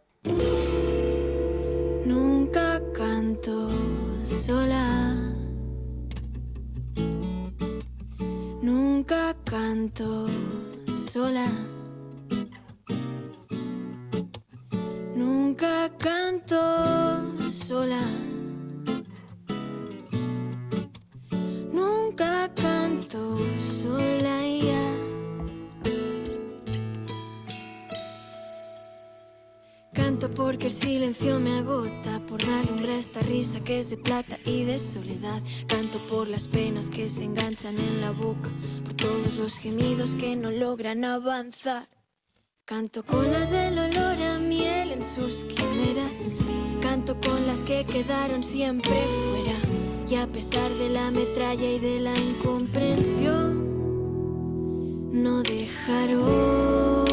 Nunca 2.04 2.82
canto 2.92 3.70
sola. 4.24 5.14
Nunca 8.62 9.36
canto 9.44 10.26
sola. 10.88 11.46
Canto 16.05 16.61
sola. 17.50 18.02
Nunca 21.72 22.50
canto 22.55 23.38
sola 23.59 24.36
ya. 24.46 24.86
Canto 29.94 30.28
porque 30.30 30.66
el 30.66 30.72
silencio 30.72 31.40
me 31.40 31.57
agota, 31.61 32.20
por 32.28 32.44
dar 32.44 32.66
lumbre 32.66 32.92
a 32.92 32.98
esta 32.98 33.20
risa 33.20 33.61
que 33.61 33.78
es 33.78 33.88
de 33.88 33.96
plata 33.96 34.38
y 34.44 34.64
de 34.64 34.78
soledad. 34.78 35.40
Canto 35.68 36.07
por 36.07 36.28
las 36.28 36.48
penas 36.48 36.90
que 36.90 37.09
se 37.09 37.24
enganchan 37.24 37.78
en 37.78 38.02
la 38.02 38.11
boca, 38.11 38.50
por 38.84 38.92
todos 38.92 39.36
los 39.36 39.57
gemidos 39.57 40.16
que 40.16 40.36
no 40.36 40.50
logran 40.50 41.02
avanzar. 41.07 41.93
Canto 42.66 43.02
con 43.04 43.30
las 43.30 43.50
del 43.50 43.78
olor 43.78 44.22
a 44.22 44.38
miel 44.38 44.92
en 44.92 45.02
sus 45.02 45.44
quimeras. 45.44 46.32
Canto 46.80 47.14
con 47.20 47.46
las 47.46 47.58
que 47.58 47.84
quedaron 47.84 48.42
siempre 48.42 49.06
fuera. 49.26 49.60
Y 50.08 50.14
a 50.14 50.26
pesar 50.26 50.72
de 50.72 50.88
la 50.88 51.10
metralla 51.10 51.70
y 51.70 51.78
de 51.78 52.00
la 52.00 52.16
incomprensión, 52.16 53.52
no 55.12 55.42
dejaron 55.42 57.03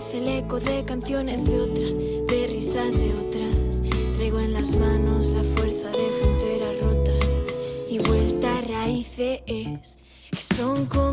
voz 0.00 0.14
el 0.14 0.28
eco 0.28 0.60
de 0.60 0.84
canciones 0.84 1.44
de 1.44 1.60
otras, 1.60 1.96
de 1.96 2.46
risas 2.48 2.94
de 2.94 3.14
otras. 3.14 3.82
Traigo 4.16 4.40
en 4.40 4.52
las 4.54 4.74
manos 4.76 5.28
la 5.28 5.42
fuerza 5.42 5.88
de 5.90 6.10
fronteras 6.20 6.80
rotas 6.80 7.40
y 7.90 7.98
vuelta 7.98 8.58
a 8.58 8.60
raíces 8.62 9.40
que 9.46 10.54
son 10.54 10.86
como 10.86 11.09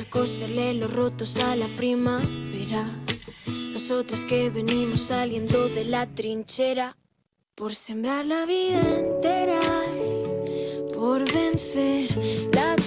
a 0.00 0.10
coserle 0.10 0.74
los 0.74 0.92
rotos 0.92 1.36
a 1.38 1.56
la 1.56 1.66
primavera. 1.76 2.84
Nosotras 3.72 4.24
que 4.24 4.50
venimos 4.50 5.02
saliendo 5.02 5.68
de 5.68 5.84
la 5.84 6.06
trinchera. 6.06 6.96
Por 7.54 7.74
sembrar 7.74 8.24
la 8.24 8.44
vida 8.46 8.80
entera. 8.80 9.60
Por 10.94 11.24
vencer 11.32 12.08
la 12.54 12.77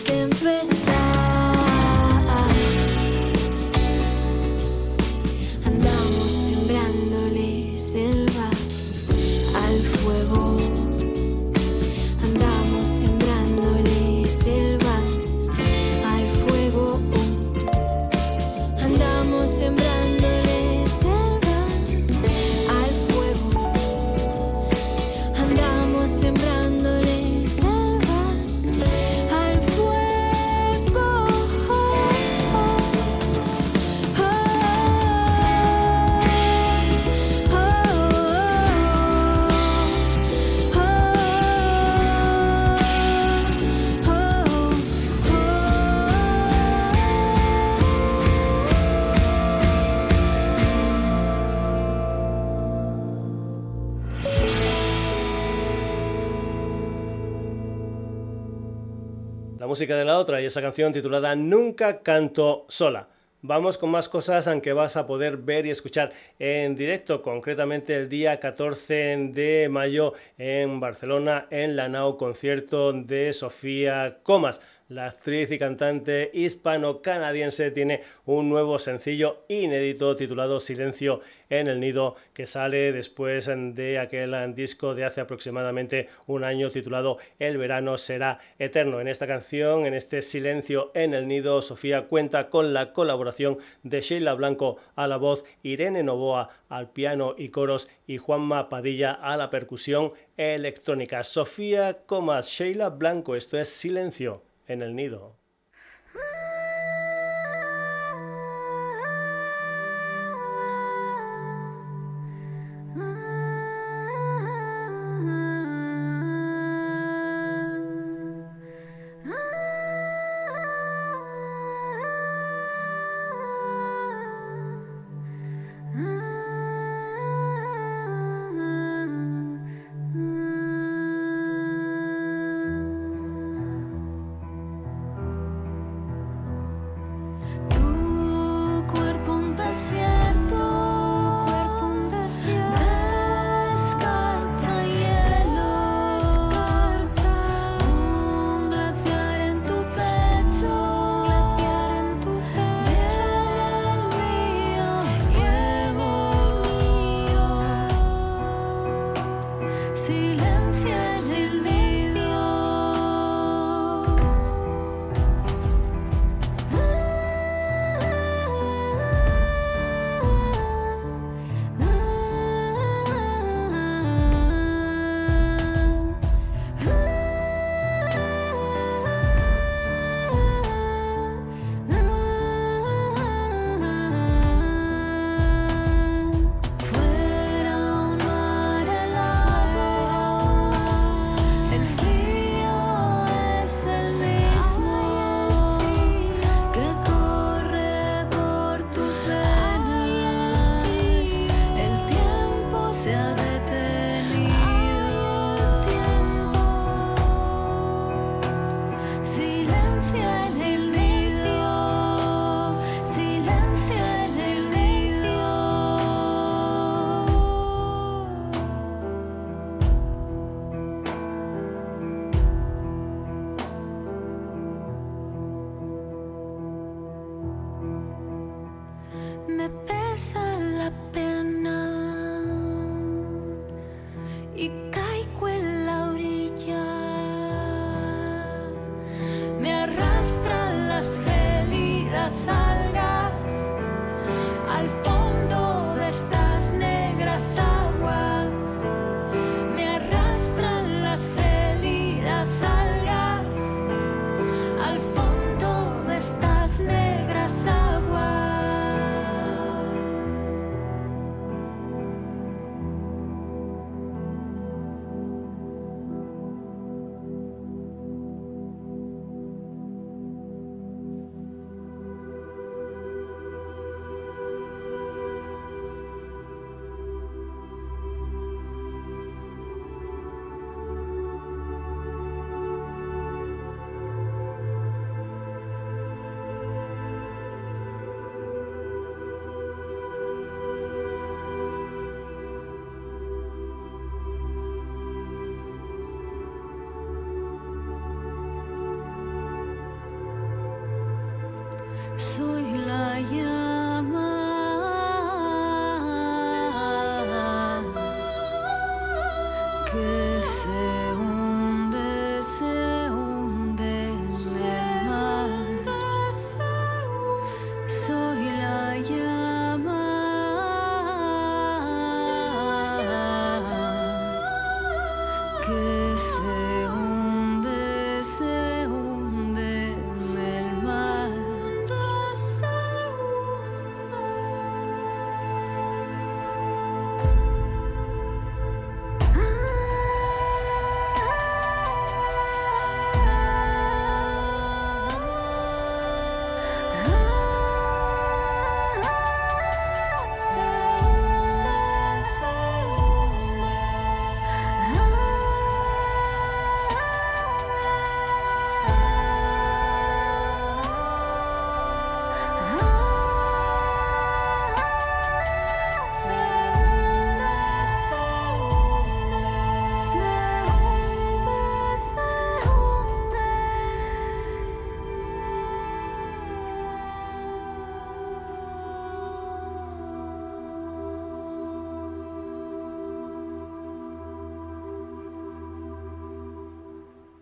La 59.62 59.68
música 59.68 59.96
de 59.96 60.06
la 60.06 60.18
otra 60.18 60.42
y 60.42 60.46
esa 60.46 60.60
canción 60.60 60.92
titulada 60.92 61.36
Nunca 61.36 62.00
canto 62.00 62.66
sola. 62.68 63.10
Vamos 63.44 63.78
con 63.78 63.92
más 63.92 64.10
cosas 64.10 64.48
aunque 64.48 64.74
vas 64.74 64.98
a 64.98 65.06
poder 65.06 65.38
ver 65.38 65.68
y 65.68 65.70
escuchar 65.70 66.14
en 66.40 66.74
directo, 66.74 67.22
concretamente 67.22 67.96
el 67.96 68.10
día 68.10 68.40
14 68.40 69.30
de 69.32 69.70
mayo 69.70 70.14
en 70.40 70.80
Barcelona 70.80 71.46
en 71.52 71.76
la 71.76 71.90
Nau 71.90 72.18
concierto 72.18 72.92
de 72.92 73.34
Sofía 73.34 74.18
Comas. 74.24 74.62
La 74.92 75.06
actriz 75.06 75.50
y 75.50 75.58
cantante 75.58 76.30
hispano-canadiense 76.34 77.72
tiene 77.72 78.02
un 78.26 78.50
nuevo 78.50 78.78
sencillo 78.78 79.46
inédito 79.48 80.18
titulado 80.18 80.60
Silencio 80.60 81.22
en 81.50 81.68
el 81.68 81.80
Nido 81.80 82.18
que 82.34 82.46
sale 82.46 82.92
después 82.92 83.50
de 83.50 84.00
aquel 84.00 84.54
disco 84.54 84.94
de 84.94 85.06
hace 85.06 85.22
aproximadamente 85.22 86.10
un 86.28 86.44
año 86.44 86.72
titulado 86.72 87.20
El 87.40 87.58
verano 87.58 87.96
será 87.98 88.40
eterno. 88.60 89.00
En 89.00 89.08
esta 89.08 89.28
canción, 89.28 89.86
en 89.86 89.94
este 89.94 90.22
Silencio 90.22 90.92
en 90.94 91.14
el 91.14 91.26
Nido, 91.26 91.62
Sofía 91.62 92.08
cuenta 92.08 92.50
con 92.50 92.74
la 92.74 92.92
colaboración 92.92 93.60
de 93.84 94.02
Sheila 94.02 94.34
Blanco 94.34 94.76
a 94.98 95.08
la 95.08 95.16
voz, 95.16 95.46
Irene 95.64 96.04
Novoa 96.04 96.50
al 96.68 96.90
piano 96.90 97.34
y 97.38 97.48
coros 97.48 97.88
y 98.08 98.18
Juanma 98.18 98.68
Padilla 98.68 99.14
a 99.14 99.38
la 99.38 99.50
percusión 99.50 100.12
electrónica. 100.36 101.24
Sofía 101.24 102.00
Sheila 102.42 102.90
Blanco, 102.90 103.38
esto 103.38 103.58
es 103.58 103.70
Silencio 103.70 104.51
en 104.72 104.82
el 104.82 104.96
nido. 104.96 105.41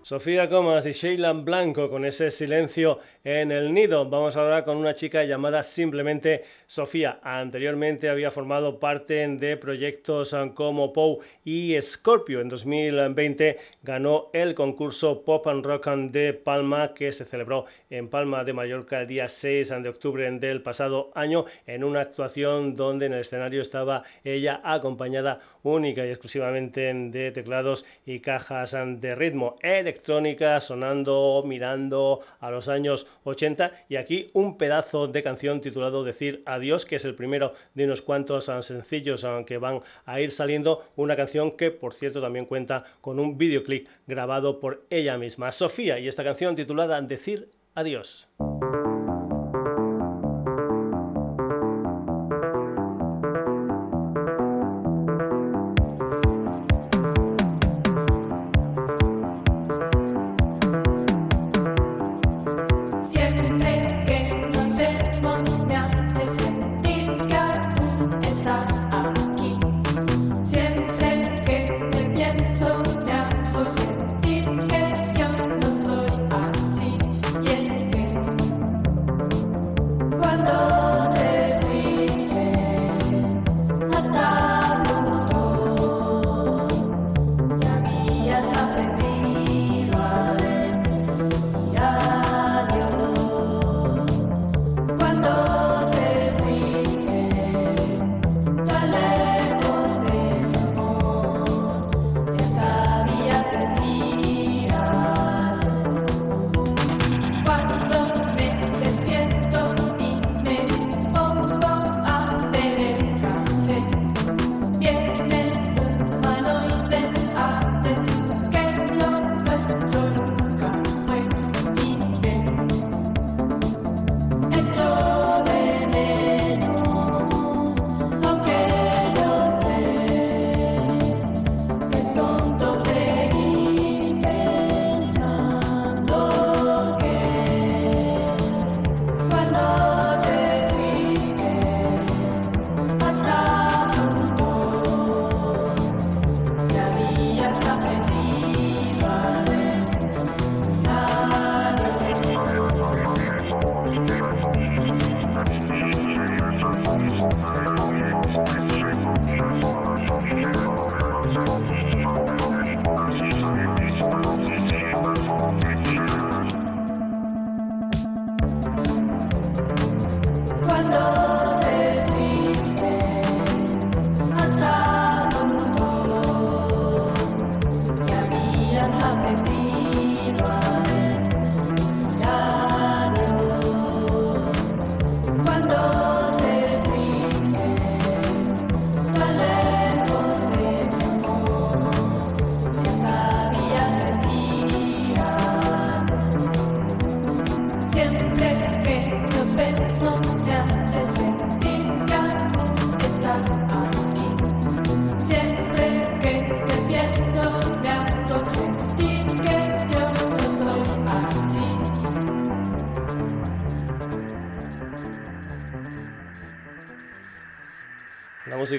Sofía 0.09 0.49
Comas 0.49 0.87
y 0.87 0.91
Sheila 0.91 1.33
Blanco 1.33 1.87
con 1.87 2.03
ese 2.03 2.31
silencio 2.31 2.97
en 3.29 3.51
el 3.51 3.71
nido. 3.75 4.09
Vamos 4.09 4.35
ahora 4.35 4.63
con 4.63 4.77
una 4.77 4.95
chica 4.95 5.23
llamada 5.23 5.61
simplemente 5.61 6.43
Sofía. 6.65 7.19
Anteriormente 7.21 8.09
había 8.09 8.31
formado 8.31 8.79
parte 8.79 9.27
de 9.27 9.55
proyectos 9.55 10.35
como 10.55 10.91
Pou 10.91 11.19
y 11.45 11.79
Scorpio. 11.79 12.41
En 12.41 12.49
2020 12.49 13.57
ganó 13.83 14.31
el 14.33 14.55
concurso 14.55 15.21
Pop 15.23 15.45
and 15.47 15.63
Rock 15.63 15.87
de 16.09 16.33
Palma 16.33 16.95
que 16.95 17.11
se 17.11 17.23
celebró 17.23 17.65
en 17.91 18.09
Palma 18.09 18.43
de 18.43 18.53
Mallorca 18.53 19.01
el 19.01 19.07
día 19.07 19.27
6 19.27 19.75
de 19.83 19.89
octubre 19.89 20.29
del 20.39 20.63
pasado 20.63 21.11
año 21.13 21.45
en 21.67 21.83
una 21.83 22.01
actuación 22.01 22.75
donde 22.75 23.05
en 23.05 23.13
el 23.13 23.21
escenario 23.21 23.61
estaba 23.61 24.03
ella 24.23 24.59
acompañada 24.63 25.39
única 25.61 26.03
y 26.03 26.09
exclusivamente 26.09 26.91
de 26.93 27.31
teclados 27.31 27.85
y 28.05 28.21
cajas 28.21 28.71
de 28.71 29.13
ritmo 29.13 29.55
electrónica 29.61 30.59
sonando 30.61 31.43
mirando 31.45 32.21
a 32.39 32.49
los 32.49 32.69
años 32.69 33.07
80 33.23 33.71
y 33.89 33.95
aquí 33.95 34.27
un 34.33 34.57
pedazo 34.57 35.07
de 35.07 35.23
canción 35.23 35.61
titulado 35.61 36.03
Decir 36.03 36.43
Adiós 36.45 36.85
que 36.85 36.95
es 36.95 37.05
el 37.05 37.15
primero 37.15 37.53
de 37.73 37.85
unos 37.85 38.01
cuantos 38.01 38.45
sencillos 38.61 39.25
que 39.45 39.57
van 39.57 39.81
a 40.05 40.19
ir 40.21 40.31
saliendo 40.31 40.83
una 40.95 41.15
canción 41.15 41.51
que 41.51 41.71
por 41.71 41.93
cierto 41.93 42.21
también 42.21 42.45
cuenta 42.45 42.83
con 43.01 43.19
un 43.19 43.37
videoclip 43.37 43.87
grabado 44.07 44.59
por 44.59 44.85
ella 44.89 45.17
misma 45.17 45.51
Sofía 45.51 45.99
y 45.99 46.07
esta 46.07 46.23
canción 46.23 46.55
titulada 46.55 47.01
Decir 47.01 47.49
Adiós. 47.75 48.27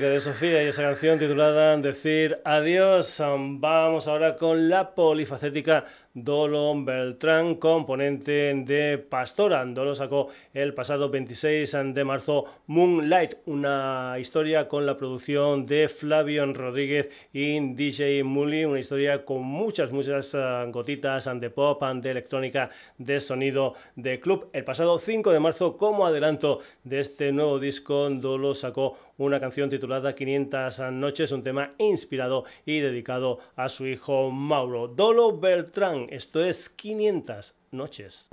De 0.08 0.20
Sofía 0.20 0.62
y 0.62 0.68
esa 0.68 0.82
canción 0.82 1.18
titulada 1.18 1.76
Decir 1.76 2.40
Adiós. 2.44 3.20
Vamos 3.20 4.08
ahora 4.08 4.36
con 4.36 4.68
la 4.68 4.94
polifacética 4.94 5.84
Dolo 6.12 6.74
Beltrán, 6.82 7.54
componente 7.54 8.52
de 8.66 8.98
Pastora. 8.98 9.64
Dolo 9.64 9.94
sacó 9.94 10.28
el 10.52 10.74
pasado 10.74 11.08
26 11.08 11.76
de 11.94 12.04
marzo 12.04 12.46
Moonlight, 12.66 13.34
una 13.46 14.16
historia 14.18 14.66
con 14.66 14.86
la 14.86 14.96
producción 14.96 15.66
de 15.66 15.88
Flavion 15.88 16.56
Rodríguez 16.56 17.10
y 17.32 17.60
DJ 17.74 18.24
Muli, 18.24 18.64
una 18.64 18.80
historia 18.80 19.24
con 19.24 19.42
muchas, 19.42 19.92
muchas 19.92 20.34
eh, 20.34 20.66
gotitas 20.72 21.30
de 21.32 21.50
pop, 21.50 21.80
de 21.80 22.10
electrónica, 22.10 22.70
de 22.98 23.20
sonido 23.20 23.74
de 23.94 24.18
club. 24.18 24.48
El 24.52 24.64
pasado 24.64 24.98
5 24.98 25.30
de 25.30 25.38
marzo, 25.38 25.76
como 25.76 26.06
adelanto 26.06 26.58
de 26.82 26.98
este 26.98 27.30
nuevo 27.30 27.60
disco, 27.60 28.10
Dolo 28.10 28.54
sacó 28.54 28.96
una 29.18 29.38
canción 29.38 29.68
titulada 29.68 30.14
500 30.14 30.80
noches, 30.92 31.30
un 31.30 31.42
tema 31.42 31.72
inspirado 31.78 32.44
y 32.64 32.80
dedicado 32.80 33.38
a 33.54 33.68
su 33.68 33.86
hijo 33.86 34.30
Mauro. 34.30 34.88
Dolo 34.88 35.38
Beltrán, 35.38 35.99
esto 36.10 36.42
es 36.42 36.68
500 36.70 37.54
noches. 37.72 38.28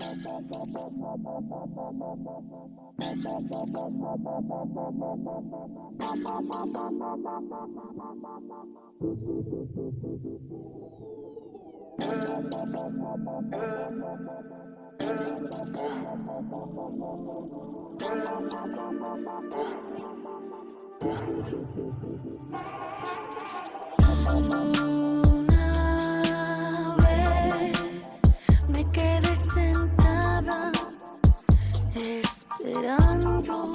esperando. 31.98 33.72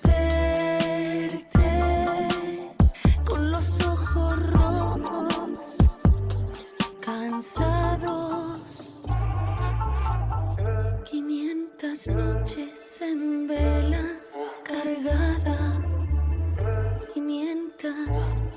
con 3.27 3.51
los 3.51 3.85
ojos 3.85 4.51
rojos, 4.51 5.97
cansados. 6.99 9.01
500 11.05 12.07
noches 12.07 13.01
en 13.01 13.47
vela 13.47 14.05
cargada. 14.63 15.81
500 17.13 18.53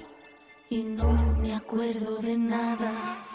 y 0.70 0.82
no 0.82 1.12
me 1.40 1.54
acuerdo 1.54 2.16
de 2.18 2.36
nada. 2.36 3.25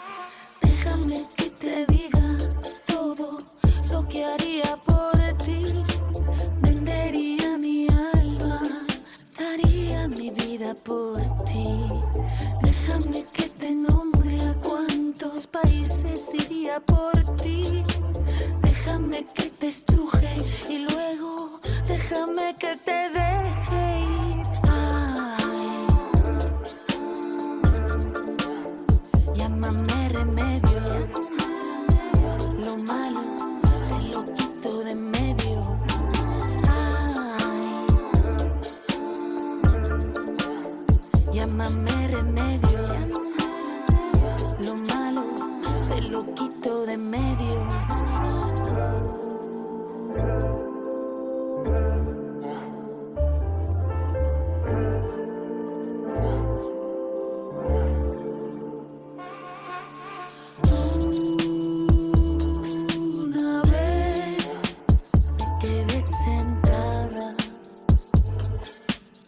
¿Qué 4.12 4.26
haría 4.26 4.76
por 4.84 5.18
ti? 5.42 5.64
Vendería 6.60 7.56
mi 7.56 7.88
alma, 7.88 8.60
daría 9.38 10.06
mi 10.06 10.28
vida 10.28 10.74
por 10.84 11.16
ti. 11.46 11.88
Déjame 12.60 13.24
que 13.32 13.48
te 13.48 13.70
nombre 13.70 14.38
a 14.42 14.52
cuántos 14.60 15.46
países 15.46 16.28
iría 16.34 16.78
por 16.80 17.24
ti. 17.36 17.82
Déjame 18.60 19.24
que 19.34 19.44
te 19.44 19.68
estruje 19.68 20.42
y 20.68 20.76
luego 20.80 21.58
déjame 21.88 22.54
que 22.60 22.76
te 22.84 23.08
deje 23.18 23.82
ir. 23.98 24.46
Ay, 24.68 25.86
llámame 29.34 30.08
remedio. 30.10 31.21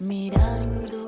Mirando. 0.00 1.03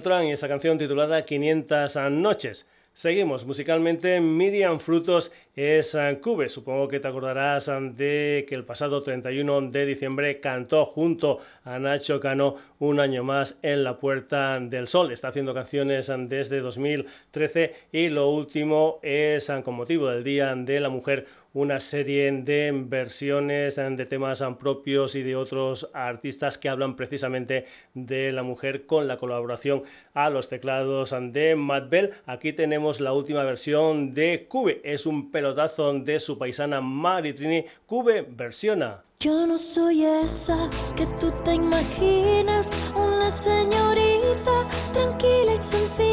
Beltrán 0.00 0.24
y 0.24 0.32
esa 0.32 0.48
canción 0.48 0.78
titulada 0.78 1.26
500 1.26 1.94
noches. 2.10 2.66
Seguimos 2.94 3.44
musicalmente. 3.44 4.18
Miriam 4.18 4.80
Frutos 4.80 5.30
es 5.54 5.94
eh, 5.94 6.18
Cube. 6.22 6.48
Supongo 6.48 6.88
que 6.88 7.00
te 7.00 7.08
acordarás 7.08 7.68
eh, 7.68 7.72
de 7.94 8.46
que 8.48 8.54
el 8.54 8.64
pasado 8.64 9.02
31 9.02 9.70
de 9.70 9.84
diciembre 9.86 10.40
cantó 10.40 10.86
junto 10.86 11.38
a 11.64 11.78
Nacho 11.78 12.18
Cano 12.18 12.56
un 12.78 12.98
año 12.98 13.22
más 13.22 13.58
en 13.62 13.84
La 13.84 13.98
Puerta 13.98 14.58
del 14.58 14.88
Sol. 14.88 15.12
Está 15.12 15.28
haciendo 15.28 15.52
canciones 15.52 16.08
eh, 16.08 16.16
desde 16.18 16.60
2013 16.60 17.74
y 17.92 18.08
lo 18.08 18.30
último 18.30 19.00
es 19.02 19.52
con 19.64 19.74
motivo 19.74 20.08
del 20.08 20.24
Día 20.24 20.54
de 20.54 20.80
la 20.80 20.88
Mujer 20.88 21.26
una 21.52 21.80
serie 21.80 22.30
de 22.32 22.72
versiones 22.72 23.78
eh, 23.78 23.88
de 23.90 24.06
temas 24.06 24.40
eh, 24.40 24.46
propios 24.58 25.14
y 25.14 25.22
de 25.22 25.36
otros 25.36 25.88
artistas 25.92 26.58
que 26.58 26.68
hablan 26.68 26.96
precisamente 26.96 27.64
de 27.94 28.32
la 28.32 28.42
mujer 28.42 28.86
con 28.86 29.08
la 29.08 29.16
colaboración 29.16 29.82
a 30.14 30.30
los 30.30 30.48
teclados 30.48 31.14
de 31.32 31.56
Matt 31.56 31.90
Bell. 31.90 32.10
Aquí 32.26 32.52
tenemos 32.52 33.00
la 33.00 33.12
última 33.12 33.42
versión 33.42 34.14
de 34.14 34.46
Cube. 34.48 34.80
Es 34.84 35.06
un 35.06 35.30
pelotazo 35.30 35.92
de 35.94 36.20
su 36.20 36.38
paisana 36.38 36.80
Maritrini. 36.80 37.64
Cube 37.86 38.26
versiona. 38.28 39.02
Yo 39.20 39.46
no 39.46 39.58
soy 39.58 40.04
esa 40.04 40.70
que 40.96 41.04
tú 41.18 41.30
te 41.44 41.54
imaginas, 41.54 42.78
una 42.96 43.28
señorita 43.30 44.66
tranquila 44.92 45.52
y 45.52 45.58
sencilla 45.58 46.09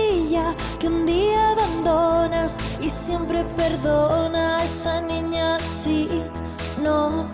que 0.80 0.88
un 0.88 1.06
día 1.06 1.52
abandonas 1.52 2.60
y 2.82 2.90
siempre 2.90 3.44
perdona 3.56 4.64
esa 4.64 5.02
niña 5.02 5.56
así. 5.56 6.10
No, 6.82 7.28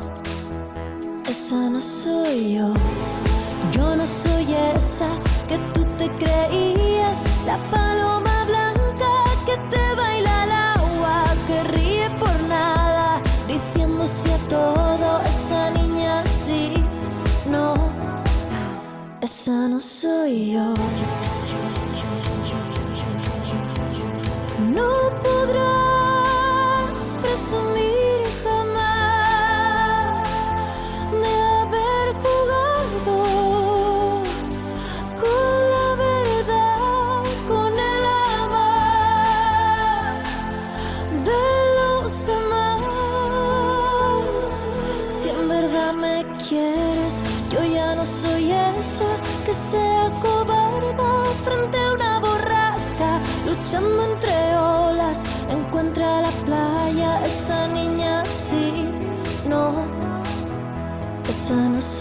esa 1.28 1.70
no 1.70 1.82
soy 1.82 2.56
yo. 2.56 2.74
Yo 3.72 3.96
no 3.96 4.06
soy 4.06 4.46
esa 4.76 5.08
que 5.48 5.58
tú 5.74 5.84
te 5.98 6.08
creías, 6.10 7.24
la 7.46 7.58
paloma 7.72 8.46
blanca 8.46 9.14
que 9.46 9.58
te 9.72 9.96
baila 9.96 10.44
al 10.44 10.52
agua, 10.52 11.24
que 11.48 11.64
ríe 11.76 12.10
por 12.20 12.38
nada, 12.44 13.22
diciéndose 13.48 14.34
a 14.34 14.38
todo, 14.50 15.22
esa 15.28 15.70
niña 15.72 16.22
así. 16.22 16.74
No, 17.50 17.74
esa 19.22 19.68
no 19.68 19.80
soy 19.80 20.54
yo. 20.54 20.74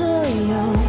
Esa 0.03 0.67
no 0.67 0.82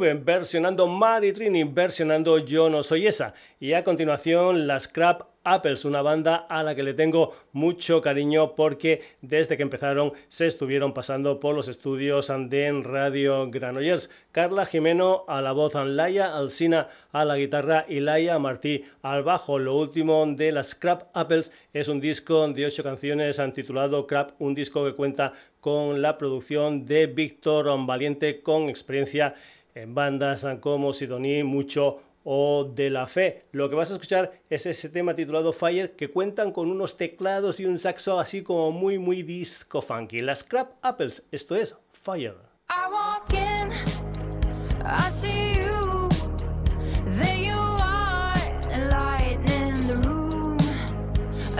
Versionando 0.00 0.86
Mari 0.86 1.32
Trini, 1.32 1.64
versionando 1.64 2.38
Yo 2.38 2.70
no 2.70 2.82
soy 2.82 3.06
esa. 3.06 3.34
Y 3.60 3.74
a 3.74 3.84
continuación, 3.84 4.66
las 4.66 4.88
Crap 4.88 5.24
Apples, 5.44 5.84
una 5.84 6.00
banda 6.00 6.36
a 6.48 6.62
la 6.62 6.74
que 6.74 6.82
le 6.82 6.94
tengo 6.94 7.32
mucho 7.52 8.00
cariño 8.00 8.54
porque 8.54 9.02
desde 9.22 9.56
que 9.56 9.62
empezaron 9.62 10.12
se 10.28 10.46
estuvieron 10.46 10.92
pasando 10.92 11.40
por 11.40 11.54
los 11.54 11.68
estudios 11.68 12.30
de 12.48 12.82
Radio 12.82 13.50
Granollers. 13.50 14.10
Carla 14.32 14.66
Jimeno 14.66 15.24
a 15.28 15.40
la 15.40 15.52
voz, 15.52 15.74
Laia 15.74 16.36
Alsina 16.36 16.88
a 17.12 17.24
la 17.24 17.36
guitarra 17.36 17.84
y 17.88 18.00
Laia 18.00 18.38
Martí 18.38 18.84
al 19.02 19.22
bajo. 19.22 19.58
Lo 19.58 19.76
último 19.76 20.26
de 20.26 20.52
las 20.52 20.74
Crap 20.74 21.04
Apples 21.14 21.52
es 21.72 21.88
un 21.88 22.00
disco 22.00 22.48
de 22.48 22.66
ocho 22.66 22.82
canciones 22.82 23.40
titulado 23.54 24.06
Crap, 24.06 24.32
un 24.40 24.54
disco 24.54 24.84
que 24.84 24.94
cuenta 24.94 25.32
con 25.60 26.00
la 26.00 26.16
producción 26.16 26.86
de 26.86 27.06
Víctor 27.06 27.66
Valiente 27.86 28.42
con 28.42 28.68
experiencia 28.68 29.34
en 29.74 29.94
bandas 29.94 30.46
como 30.60 30.92
Sidoní, 30.92 31.42
Mucho 31.42 32.00
o 32.24 32.64
de 32.64 32.90
la 32.90 33.06
fe. 33.06 33.44
Lo 33.52 33.70
que 33.70 33.76
vas 33.76 33.90
a 33.90 33.94
escuchar 33.94 34.32
es 34.50 34.66
ese 34.66 34.88
tema 34.88 35.14
titulado 35.14 35.52
Fire 35.52 35.92
que 35.92 36.10
cuentan 36.10 36.52
con 36.52 36.70
unos 36.70 36.96
teclados 36.96 37.60
y 37.60 37.66
un 37.66 37.78
saxo 37.78 38.20
así 38.20 38.42
como 38.42 38.70
muy 38.72 38.98
muy 38.98 39.22
disco 39.22 39.80
funky. 39.80 40.20
Las 40.20 40.44
Crab 40.44 40.74
Apples, 40.82 41.22
esto 41.32 41.54
es 41.54 41.76
Fire. 41.92 42.36
I 42.68 42.92
walk 42.92 43.32
in, 43.32 43.72
I 44.84 45.10
see 45.10 45.54
you, 45.54 46.08
there 47.20 47.38
you 47.38 47.56
are. 47.56 47.90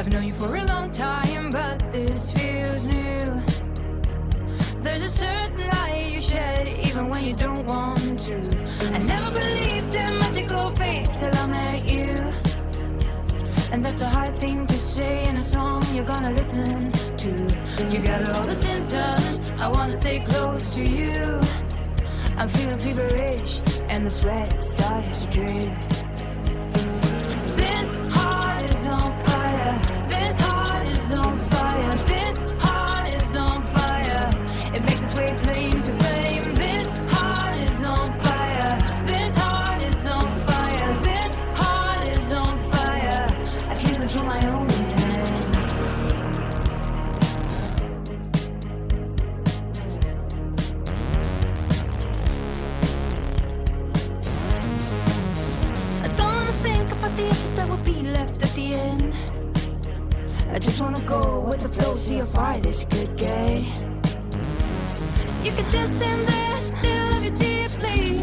I've 0.01 0.11
known 0.11 0.25
you 0.25 0.33
for 0.33 0.57
a 0.57 0.65
long 0.65 0.91
time, 0.93 1.51
but 1.51 1.93
this 1.93 2.31
feels 2.31 2.87
new. 2.87 3.43
There's 4.81 5.03
a 5.03 5.11
certain 5.11 5.69
light 5.69 6.00
shed, 6.31 6.69
even 6.87 7.09
when 7.09 7.25
you 7.25 7.35
don't 7.35 7.67
want 7.67 8.21
to. 8.27 8.37
I 8.97 8.99
never 9.15 9.31
believed 9.41 9.95
in 9.95 10.13
magical 10.25 10.71
fate 10.71 11.09
till 11.17 11.35
I 11.43 11.47
met 11.47 11.81
you. 11.95 12.15
And 13.73 13.85
that's 13.85 14.03
a 14.03 14.11
hard 14.17 14.35
thing 14.37 14.67
to 14.67 14.79
say 14.95 15.29
in 15.29 15.37
a 15.37 15.43
song 15.43 15.83
you're 15.95 16.11
gonna 16.15 16.33
listen 16.41 16.93
to. 17.25 17.31
You 17.93 17.99
got 18.11 18.21
all 18.35 18.47
the 18.47 18.55
symptoms, 18.55 19.51
I 19.65 19.67
wanna 19.69 19.93
stay 19.93 20.19
close 20.31 20.75
to 20.75 20.83
you. 20.99 21.41
I'm 22.39 22.49
feeling 22.49 22.79
feverish, 22.79 23.61
and 23.89 24.07
the 24.07 24.11
sweat 24.11 24.63
starts 24.63 25.13
to 25.21 25.27
drip. 25.35 25.71
This 27.61 27.89
heart 28.17 28.65
is 28.73 28.85
on 28.87 29.13
fire. 29.27 29.75
This 30.15 30.37
heart 30.47 30.87
is 30.97 31.13
on 31.13 31.39
fire. 31.53 31.95
This 32.13 32.39
heart 32.39 32.70
just 60.61 60.81
wanna 60.81 61.01
go 61.07 61.41
with 61.41 61.61
the 61.61 61.69
flow, 61.69 61.95
see 61.97 62.19
how 62.19 62.27
far 62.27 62.59
this 62.61 62.85
could 62.85 63.17
get. 63.17 63.63
You 65.43 65.53
could 65.53 65.71
just 65.71 65.97
stand 65.97 66.29
there, 66.29 66.57
still 66.57 67.11
love 67.13 67.25
you 67.25 67.31
deeply. 67.31 68.19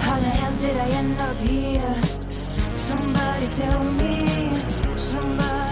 How 0.00 0.18
the 0.18 0.32
hell 0.38 0.56
did 0.56 0.76
I 0.76 0.88
end 1.00 1.20
up 1.20 1.36
here? 1.38 2.02
Somebody 2.74 3.46
tell 3.54 3.84
me. 3.84 4.56
Somebody, 4.96 5.63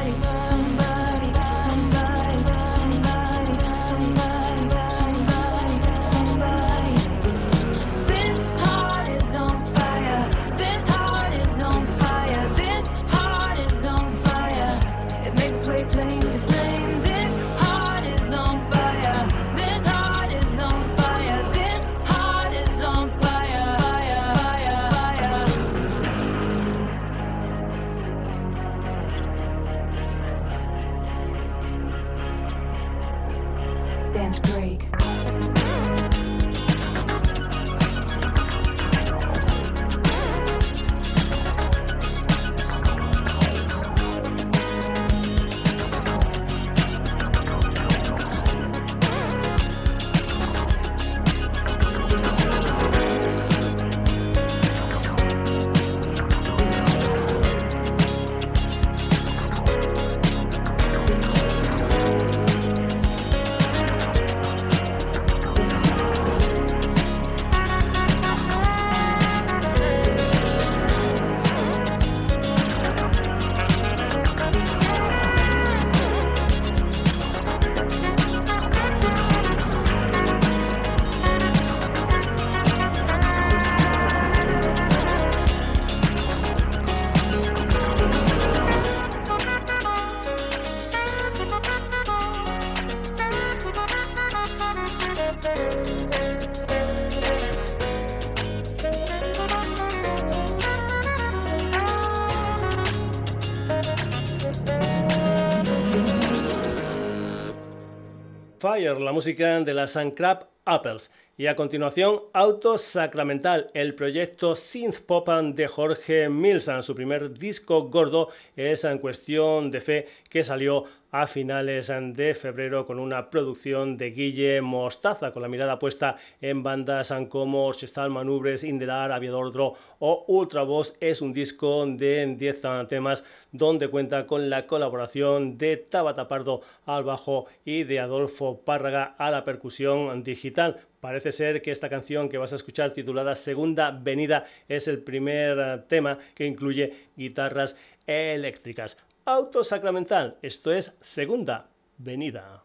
La 108.83 109.13
música 109.13 109.61
de 109.61 109.75
la 109.75 109.87
Sun 109.87 110.11
Crab 110.11 110.49
Apples. 110.65 111.09
Y 111.39 111.47
a 111.47 111.57
continuación, 111.57 112.21
Auto 112.35 112.77
Sacramental, 112.77 113.71
el 113.73 113.95
proyecto 113.95 114.55
synth 114.55 114.99
pop 114.99 115.31
de 115.31 115.67
Jorge 115.67 116.29
Milsan. 116.29 116.83
Su 116.83 116.95
primer 116.95 117.33
disco 117.39 117.89
gordo 117.89 118.29
es 118.55 118.85
en 118.85 118.99
cuestión 118.99 119.71
de 119.71 119.81
fe 119.81 120.07
que 120.29 120.45
salió 120.45 120.85
a 121.11 121.27
finales 121.27 121.89
de 121.89 122.35
febrero 122.35 122.87
con 122.87 122.99
una 122.99 123.31
producción 123.31 123.97
de 123.97 124.11
Guille 124.11 124.61
Mostaza, 124.61 125.33
con 125.33 125.41
la 125.41 125.49
mirada 125.49 125.79
puesta 125.79 126.17
en 126.43 126.63
bandas 126.63 127.15
como 127.31 127.67
Orchestral 127.67 128.11
Manubres, 128.11 128.63
Indedar, 128.63 129.11
Aviador 129.11 129.53
Dro 129.53 129.75
o 130.01 130.25
Ultra 130.29 130.65
Boss. 130.65 130.95
Es 131.01 131.23
un 131.23 131.33
disco 131.33 131.87
de 131.87 132.35
10 132.37 132.63
temas 132.89 133.25
donde 133.53 133.89
cuenta 133.89 134.27
con 134.27 134.51
la 134.51 134.67
colaboración 134.67 135.57
de 135.57 135.79
Tabata 135.79 136.29
Pardo 136.29 136.61
al 136.85 137.05
bajo 137.05 137.47
y 137.65 137.85
de 137.85 138.01
Adolfo 138.01 138.61
Párraga 138.65 139.15
a 139.17 139.31
la 139.31 139.45
percusión 139.45 140.23
digital. 140.23 140.81
Parece 141.03 141.33
ser 141.33 141.63
que 141.63 141.73
esta 141.73 141.89
canción 141.89 142.29
que 142.29 142.39
vas 142.39 142.53
a 142.53 142.55
escuchar 142.55 142.93
titulada 142.93 143.35
Segunda 143.35 143.91
Venida 143.91 144.45
es 144.69 144.87
el 144.87 145.01
primer 145.01 145.59
eh, 145.59 145.83
tema 145.89 146.17
que 146.33 146.47
incluye 146.47 147.09
guitarras 147.17 147.75
eléctricas. 148.07 148.97
Auto 149.25 149.65
Sacramental, 149.65 150.37
esto 150.43 150.73
es 150.73 150.93
Segunda 151.01 151.67
Venida. 151.99 152.63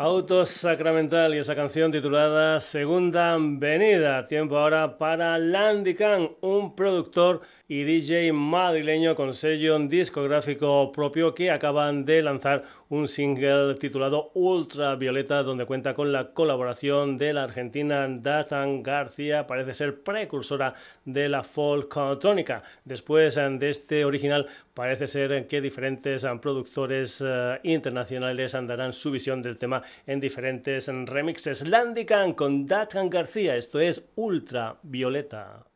Autos 0.00 0.50
Sacramental 0.50 1.34
y 1.34 1.38
esa 1.38 1.56
canción 1.56 1.90
titulada 1.90 2.60
Segunda 2.60 3.36
Venida. 3.40 4.24
Tiempo 4.28 4.56
ahora 4.56 4.96
para 4.96 5.36
Landy 5.38 5.96
Khan, 5.96 6.36
un 6.40 6.76
productor 6.76 7.40
y 7.70 7.84
DJ 7.84 8.32
madrileño 8.32 9.14
con 9.14 9.34
sello 9.34 9.78
discográfico 9.78 10.90
propio 10.90 11.34
que 11.34 11.50
acaban 11.50 12.06
de 12.06 12.22
lanzar 12.22 12.64
un 12.88 13.06
single 13.06 13.74
titulado 13.74 14.30
Ultravioleta 14.32 15.42
donde 15.42 15.66
cuenta 15.66 15.92
con 15.92 16.10
la 16.10 16.32
colaboración 16.32 17.18
de 17.18 17.34
la 17.34 17.42
argentina 17.42 18.08
Datan 18.08 18.82
García, 18.82 19.46
parece 19.46 19.74
ser 19.74 20.02
precursora 20.02 20.72
de 21.04 21.28
la 21.28 21.44
folktónica. 21.44 22.62
Después 22.86 23.36
eh, 23.36 23.46
de 23.50 23.68
este 23.68 24.06
original 24.06 24.46
parece 24.72 25.06
ser 25.06 25.46
que 25.46 25.60
diferentes 25.60 26.24
eh, 26.24 26.30
productores 26.40 27.22
eh, 27.22 27.60
internacionales 27.64 28.52
darán 28.52 28.94
su 28.94 29.10
visión 29.10 29.42
del 29.42 29.58
tema 29.58 29.82
en 30.06 30.20
diferentes 30.20 30.88
remixes. 30.88 31.68
Landy 31.68 32.06
Khan 32.06 32.32
con 32.32 32.66
Datan 32.66 33.10
García, 33.10 33.56
esto 33.56 33.78
es 33.78 34.08
Ultravioleta. 34.16 35.67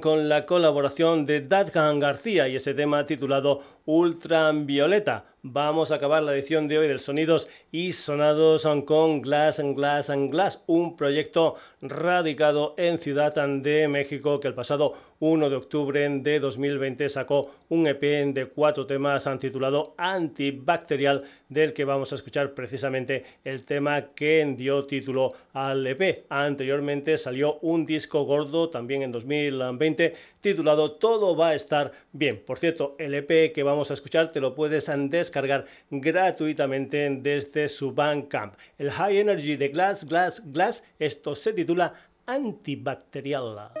Con 0.00 0.30
la 0.30 0.46
colaboración 0.46 1.26
de 1.26 1.42
Dadgan 1.42 2.00
García 2.00 2.48
y 2.48 2.56
ese 2.56 2.72
tema 2.72 3.04
titulado 3.04 3.60
Ultravioleta. 3.84 5.26
Vamos 5.42 5.90
a 5.90 5.96
acabar 5.96 6.22
la 6.22 6.32
edición 6.32 6.68
de 6.68 6.78
hoy 6.78 6.88
del 6.88 7.00
Sonidos 7.00 7.50
y 7.72 7.94
Sonados 7.94 8.68
con 8.84 9.22
Glass 9.22 9.58
and 9.58 9.74
Glass 9.74 10.10
and 10.10 10.30
Glass, 10.30 10.62
un 10.66 10.94
proyecto 10.94 11.56
radicado 11.80 12.74
en 12.76 12.98
Ciudad 12.98 13.34
de 13.34 13.88
México 13.88 14.38
que 14.38 14.48
el 14.48 14.54
pasado 14.54 14.92
1 15.20 15.48
de 15.48 15.56
octubre 15.56 16.06
de 16.06 16.38
2020 16.38 17.08
sacó 17.08 17.50
un 17.70 17.86
EP 17.86 18.02
de 18.34 18.46
cuatro 18.46 18.86
temas 18.86 19.26
titulado 19.40 19.94
Antibacterial, 19.96 21.22
del 21.48 21.72
que 21.72 21.86
vamos 21.86 22.12
a 22.12 22.16
escuchar 22.16 22.52
precisamente 22.52 23.24
el 23.42 23.64
tema 23.64 24.08
que 24.14 24.44
dio 24.54 24.84
título 24.84 25.32
al 25.54 25.86
EP. 25.86 26.26
Anteriormente 26.28 27.16
salió 27.16 27.58
un 27.60 27.86
disco 27.86 28.24
gordo 28.24 28.68
también 28.68 29.02
en 29.02 29.12
2020 29.12 30.14
titulado 30.40 30.92
Todo 30.92 31.36
va 31.36 31.50
a 31.50 31.54
estar 31.54 31.92
bien. 32.12 32.42
Por 32.44 32.58
cierto, 32.58 32.96
el 32.98 33.14
EP 33.14 33.52
que 33.52 33.62
vamos 33.62 33.90
a 33.90 33.94
escuchar 33.94 34.32
te 34.32 34.40
lo 34.40 34.54
puedes 34.54 34.90
descargar 35.08 35.64
gratuitamente 35.90 37.08
desde 37.20 37.61
su 37.68 37.92
Bandcamp. 37.92 38.54
El 38.78 38.90
High 38.90 39.18
Energy 39.18 39.56
de 39.56 39.68
Glass, 39.68 40.04
Glass, 40.04 40.42
Glass, 40.44 40.82
esto 40.98 41.34
se 41.34 41.52
titula 41.52 41.94
Antibacterial. 42.26 43.72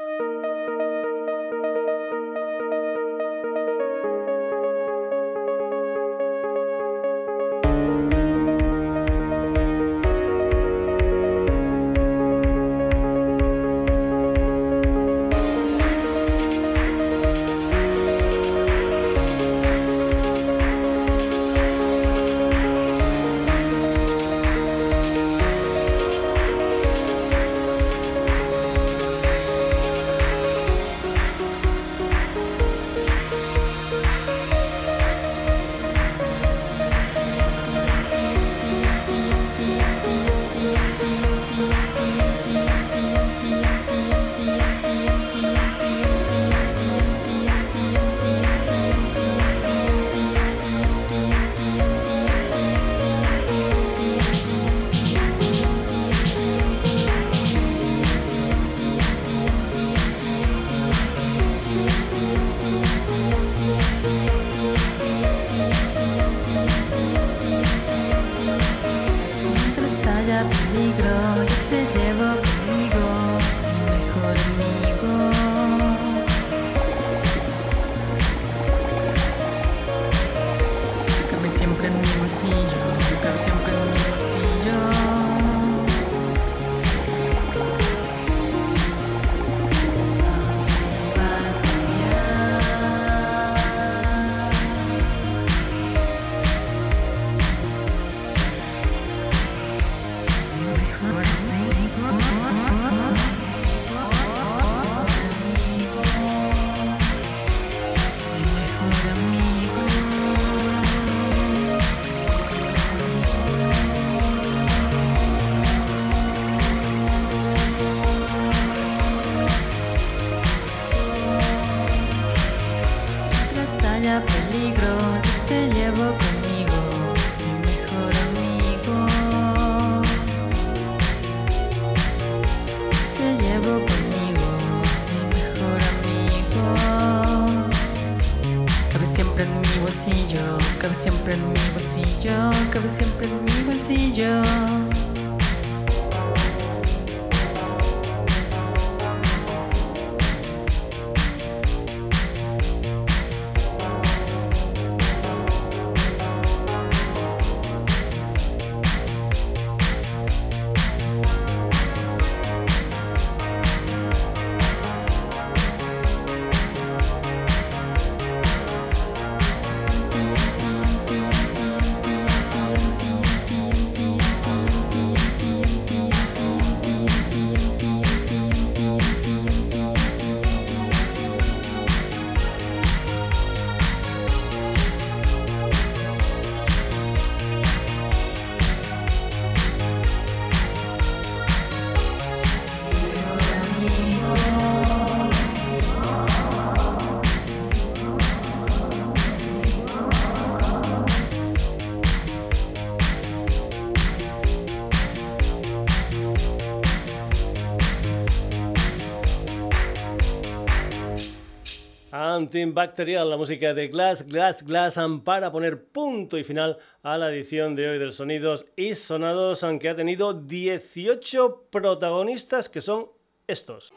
Antibacterial, 212.52 213.30
la 213.30 213.38
música 213.38 213.72
de 213.72 213.88
Glass, 213.88 214.26
Glass, 214.26 214.62
Glass, 214.62 214.98
para 215.24 215.50
poner 215.50 215.86
punto 215.86 216.36
y 216.36 216.44
final 216.44 216.76
a 217.02 217.16
la 217.16 217.30
edición 217.30 217.74
de 217.74 217.88
hoy 217.88 217.98
del 217.98 218.12
Sonidos 218.12 218.66
y 218.76 218.94
Sonados, 218.94 219.64
aunque 219.64 219.88
ha 219.88 219.96
tenido 219.96 220.34
18 220.34 221.68
protagonistas 221.70 222.68
que 222.68 222.82
son 222.82 223.06
estos. 223.46 223.88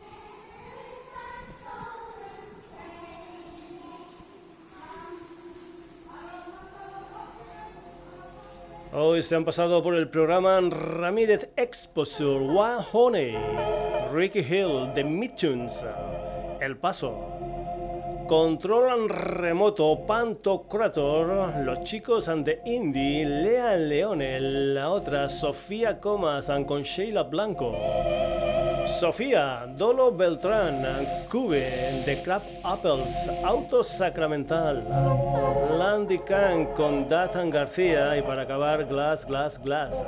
Hoy 8.93 9.21
se 9.21 9.35
han 9.35 9.43
pasado 9.43 9.83
por 9.83 9.95
el 9.95 10.09
programa 10.09 10.61
Ramírez 10.61 11.49
Exposure, 11.57 12.37
One 12.37 12.85
Honey, 12.93 13.35
Ricky 14.13 14.39
Hill, 14.39 14.93
The 14.95 15.03
Mitchuns, 15.03 15.85
El 16.61 16.77
Paso, 16.77 17.64
Controlan 18.27 19.07
remoto 19.07 19.99
Pantocrator, 20.07 21.57
los 21.63 21.83
chicos 21.83 22.27
ante 22.27 22.59
Indie, 22.65 23.23
Lea 23.23 23.75
Leone, 23.75 24.39
la 24.39 24.89
otra 24.89 25.29
Sofía 25.29 25.99
Comas 25.99 26.47
con 26.65 26.81
Sheila 26.81 27.21
Blanco. 27.23 27.73
Sofía, 28.87 29.67
Dolo 29.77 30.11
Beltrán, 30.11 30.83
Cube, 31.29 32.03
The 32.05 32.23
Crab 32.23 32.41
Apples, 32.63 33.29
Auto 33.43 33.83
Sacramental, 33.83 34.83
Landy 35.77 36.17
Khan 36.19 36.73
con 36.73 37.07
Datan 37.07 37.51
García 37.51 38.17
y 38.17 38.23
para 38.23 38.41
acabar 38.41 38.85
Glass, 38.85 39.23
Glass, 39.25 39.61
Glass. 39.61 40.03